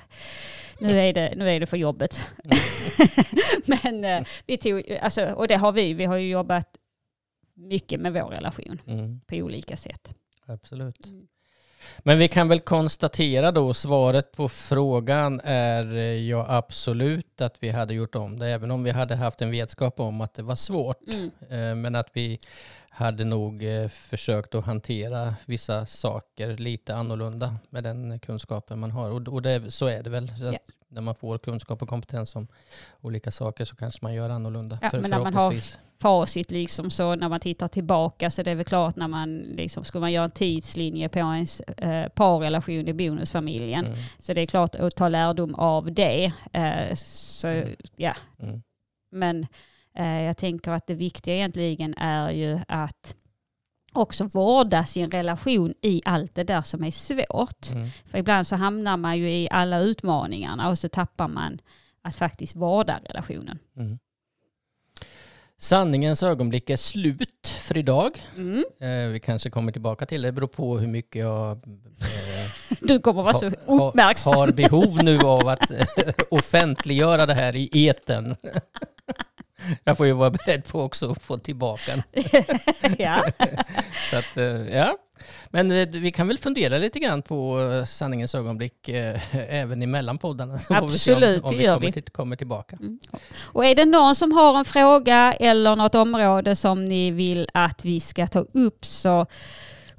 nu 0.80 0.98
är 1.00 1.12
det, 1.12 1.32
nu 1.36 1.50
är 1.50 1.60
det 1.60 1.66
för 1.66 1.76
jobbet. 1.76 2.18
Men 3.66 4.04
eh, 4.04 4.26
vi 4.46 4.56
tog, 4.58 4.92
alltså, 5.02 5.24
och 5.32 5.48
det 5.48 5.56
har 5.56 5.72
vi, 5.72 5.94
vi 5.94 6.04
har 6.04 6.16
ju 6.16 6.30
jobbat 6.30 6.66
mycket 7.54 8.00
med 8.00 8.12
vår 8.12 8.30
relation 8.30 8.80
Mm, 8.86 9.20
på 9.26 9.36
olika 9.36 9.76
sätt. 9.76 10.14
absolut. 10.46 11.06
Mm. 11.06 11.26
Men 11.98 12.18
vi 12.18 12.28
kan 12.28 12.48
väl 12.48 12.60
konstatera 12.60 13.52
då, 13.52 13.74
svaret 13.74 14.32
på 14.32 14.48
frågan 14.48 15.40
är 15.44 15.96
eh, 15.96 16.02
ja 16.28 16.46
absolut 16.48 17.40
att 17.40 17.54
vi 17.60 17.68
hade 17.70 17.94
gjort 17.94 18.14
om 18.14 18.38
det, 18.38 18.46
även 18.48 18.70
om 18.70 18.82
vi 18.84 18.90
hade 18.90 19.14
haft 19.16 19.42
en 19.42 19.50
vetskap 19.50 20.00
om 20.00 20.20
att 20.20 20.34
det 20.34 20.42
var 20.42 20.54
svårt. 20.56 21.08
Mm. 21.08 21.30
Eh, 21.50 21.74
Men 21.74 21.94
att 21.94 22.08
vi 22.12 22.38
hade 22.92 23.24
nog 23.24 23.64
eh, 23.64 23.88
försökt 23.88 24.54
att 24.54 24.64
hantera 24.64 25.34
vissa 25.46 25.86
saker 25.86 26.56
lite 26.56 26.94
annorlunda 26.94 27.56
med 27.70 27.84
den 27.84 28.18
kunskapen 28.20 28.78
man 28.78 28.90
har. 28.90 29.10
Och, 29.10 29.28
och 29.28 29.42
det, 29.42 29.70
så 29.70 29.86
är 29.86 30.02
det 30.02 30.10
väl. 30.10 30.32
Ja. 30.40 30.58
När 30.92 31.00
man 31.02 31.14
får 31.14 31.38
kunskap 31.38 31.82
och 31.82 31.88
kompetens 31.88 32.36
om 32.36 32.48
olika 33.00 33.30
saker 33.30 33.64
så 33.64 33.76
kanske 33.76 33.98
man 34.02 34.14
gör 34.14 34.30
annorlunda. 34.30 34.78
Ja, 34.82 34.90
för, 34.90 35.00
men 35.00 35.10
när 35.10 35.20
man 35.20 35.34
har-. 35.34 35.90
Facit 35.98 36.50
liksom 36.50 36.90
så 36.90 37.14
när 37.14 37.28
man 37.28 37.40
tittar 37.40 37.68
tillbaka 37.68 38.30
så 38.30 38.42
det 38.42 38.50
är 38.50 38.54
väl 38.54 38.64
klart 38.64 38.96
när 38.96 39.08
man 39.08 39.38
liksom, 39.38 39.84
ska 39.84 40.00
man 40.00 40.12
göra 40.12 40.24
en 40.24 40.30
tidslinje 40.30 41.08
på 41.08 41.18
ens 41.18 41.60
eh, 41.60 42.08
parrelation 42.08 42.88
i 42.88 42.92
bonusfamiljen. 42.92 43.84
Mm, 43.86 43.98
Så 44.18 44.34
det 44.34 44.40
är 44.40 44.46
klart 44.46 44.74
att 44.74 44.96
ta 44.96 45.08
lärdom 45.08 45.54
av 45.54 45.92
det. 45.92 46.32
Eh, 46.52 46.94
så 46.96 47.48
Mm. 47.48 47.76
ja, 47.96 48.14
mm, 48.42 48.62
men 49.10 49.46
jag 50.04 50.36
tänker 50.36 50.72
att 50.72 50.86
det 50.86 50.94
viktiga 50.94 51.34
egentligen 51.34 51.94
är 51.98 52.30
ju 52.30 52.58
att 52.68 53.14
också 53.92 54.24
vårda 54.24 54.86
sin 54.86 55.10
relation 55.10 55.74
i 55.82 56.02
allt 56.04 56.34
det 56.34 56.44
där 56.44 56.62
som 56.62 56.84
är 56.84 56.90
svårt. 56.90 57.70
mm. 57.72 57.88
För 58.10 58.18
ibland 58.18 58.46
så 58.46 58.56
hamnar 58.56 58.96
man 58.96 59.18
ju 59.18 59.30
i 59.30 59.48
alla 59.50 59.78
utmaningarna 59.80 60.68
och 60.68 60.78
så 60.78 60.88
tappar 60.88 61.28
man 61.28 61.58
att 62.02 62.16
faktiskt 62.16 62.56
vårda 62.56 63.00
relationen. 63.04 63.58
Mm. 63.76 63.98
Sanningens 65.58 66.22
ögonblick 66.22 66.70
är 66.70 66.76
slut 66.76 67.48
för 67.48 67.76
idag. 67.78 68.10
Mm. 68.36 68.64
Eh, 68.80 69.12
vi 69.12 69.20
kanske 69.20 69.50
kommer 69.50 69.72
tillbaka 69.72 70.06
till 70.06 70.22
det. 70.22 70.28
Det 70.28 70.32
beror 70.32 70.46
på 70.48 70.78
hur 70.78 70.88
mycket 70.88 71.20
jag 71.20 71.50
eh, 71.50 72.78
Du 72.80 72.98
kommer 73.00 73.22
vara 73.22 73.34
så 73.34 73.48
ha- 73.48 73.56
ha- 73.66 73.88
uppmärksam. 73.88 74.34
har 74.34 74.52
behov 74.52 75.04
nu 75.04 75.18
av 75.20 75.48
att 75.48 75.70
eh, 75.70 75.86
offentliggöra 76.30 77.26
det 77.26 77.34
här 77.34 77.56
i 77.56 77.86
eten. 77.86 78.36
Jag 79.84 79.96
får 79.96 80.06
ju 80.06 80.12
vara 80.12 80.30
beredd 80.30 80.64
på 80.64 80.82
också 80.82 81.10
att 81.10 81.22
få 81.22 81.38
tillbaka 81.38 81.92
den. 81.92 82.02
ja. 82.98 83.24
Så 84.10 84.16
att, 84.16 84.36
eh, 84.36 84.44
ja. 84.44 84.96
Men 85.50 85.70
eh, 85.70 85.88
vi 85.88 86.12
kan 86.12 86.28
väl 86.28 86.38
fundera 86.38 86.78
lite 86.78 86.98
grann 86.98 87.22
på 87.22 87.60
eh, 87.60 87.84
sanningens 87.84 88.34
ögonblick 88.34 88.88
eh, 88.88 89.20
även 89.54 89.82
emellan 89.82 90.18
poddarna. 90.18 90.58
Så 90.58 90.74
vi 90.74 90.78
Absolut, 90.78 91.42
om, 91.42 91.44
om 91.44 91.52
det 91.52 91.58
vi 91.58 91.64
gör 91.64 91.74
kommer, 91.74 91.86
vi. 91.86 91.92
till, 91.92 92.12
kommer 92.12 92.36
tillbaka. 92.36 92.78
Och 93.42 93.64
är 93.64 93.74
det 93.74 93.84
någon 93.84 94.14
som 94.14 94.32
har 94.32 94.58
en 94.58 94.64
fråga 94.64 95.32
eller 95.32 95.76
något 95.76 95.94
område 95.94 96.56
som 96.56 96.84
ni 96.84 97.10
vill 97.10 97.48
att 97.54 97.84
vi 97.84 98.00
ska 98.00 98.26
ta 98.26 98.40
upp 98.40 98.84
så 98.84 99.26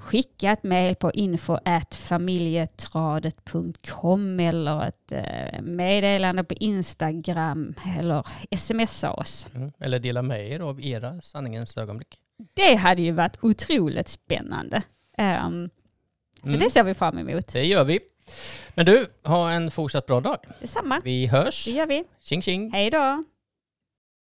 skicka 0.02 0.50
ett 0.52 0.62
mejl 0.62 0.94
på 0.94 1.10
info 1.12 1.58
familjetradet.com 1.94 4.40
eller 4.40 4.86
ett 4.88 5.12
eh, 5.12 5.62
meddelande 5.62 6.44
på 6.44 6.54
Instagram 6.54 7.74
eller 7.98 8.26
smsa 8.56 9.12
oss. 9.12 9.46
Mm. 9.54 9.72
Eller 9.78 9.98
dela 9.98 10.22
med 10.22 10.50
er 10.50 10.60
av 10.60 10.80
era 10.80 11.20
sanningens 11.20 11.76
ögonblick. 11.78 12.18
Det 12.54 12.74
hade 12.74 13.02
ju 13.02 13.12
varit 13.12 13.36
otroligt 13.42 14.08
spännande. 14.08 14.82
Ehm, 15.18 15.70
så 16.42 16.48
Mm. 16.48 16.60
det 16.60 16.70
ser 16.70 16.84
vi 16.84 16.94
fram 16.94 17.18
emot. 17.18 17.52
Det 17.52 17.64
gör 17.66 17.84
vi. 17.84 18.00
Men 18.74 18.86
du, 18.86 19.06
ha 19.24 19.50
en 19.50 19.70
fortsatt 19.70 20.06
bra 20.06 20.20
dag. 20.20 20.36
Detsamma. 20.60 21.00
Vi 21.04 21.26
hörs. 21.26 21.64
Det 21.64 21.70
gör 21.70 21.86
vi. 21.86 22.04
Tjing 22.20 22.42
tjing! 22.42 22.72
Hej 22.72 22.90
då! 22.90 23.24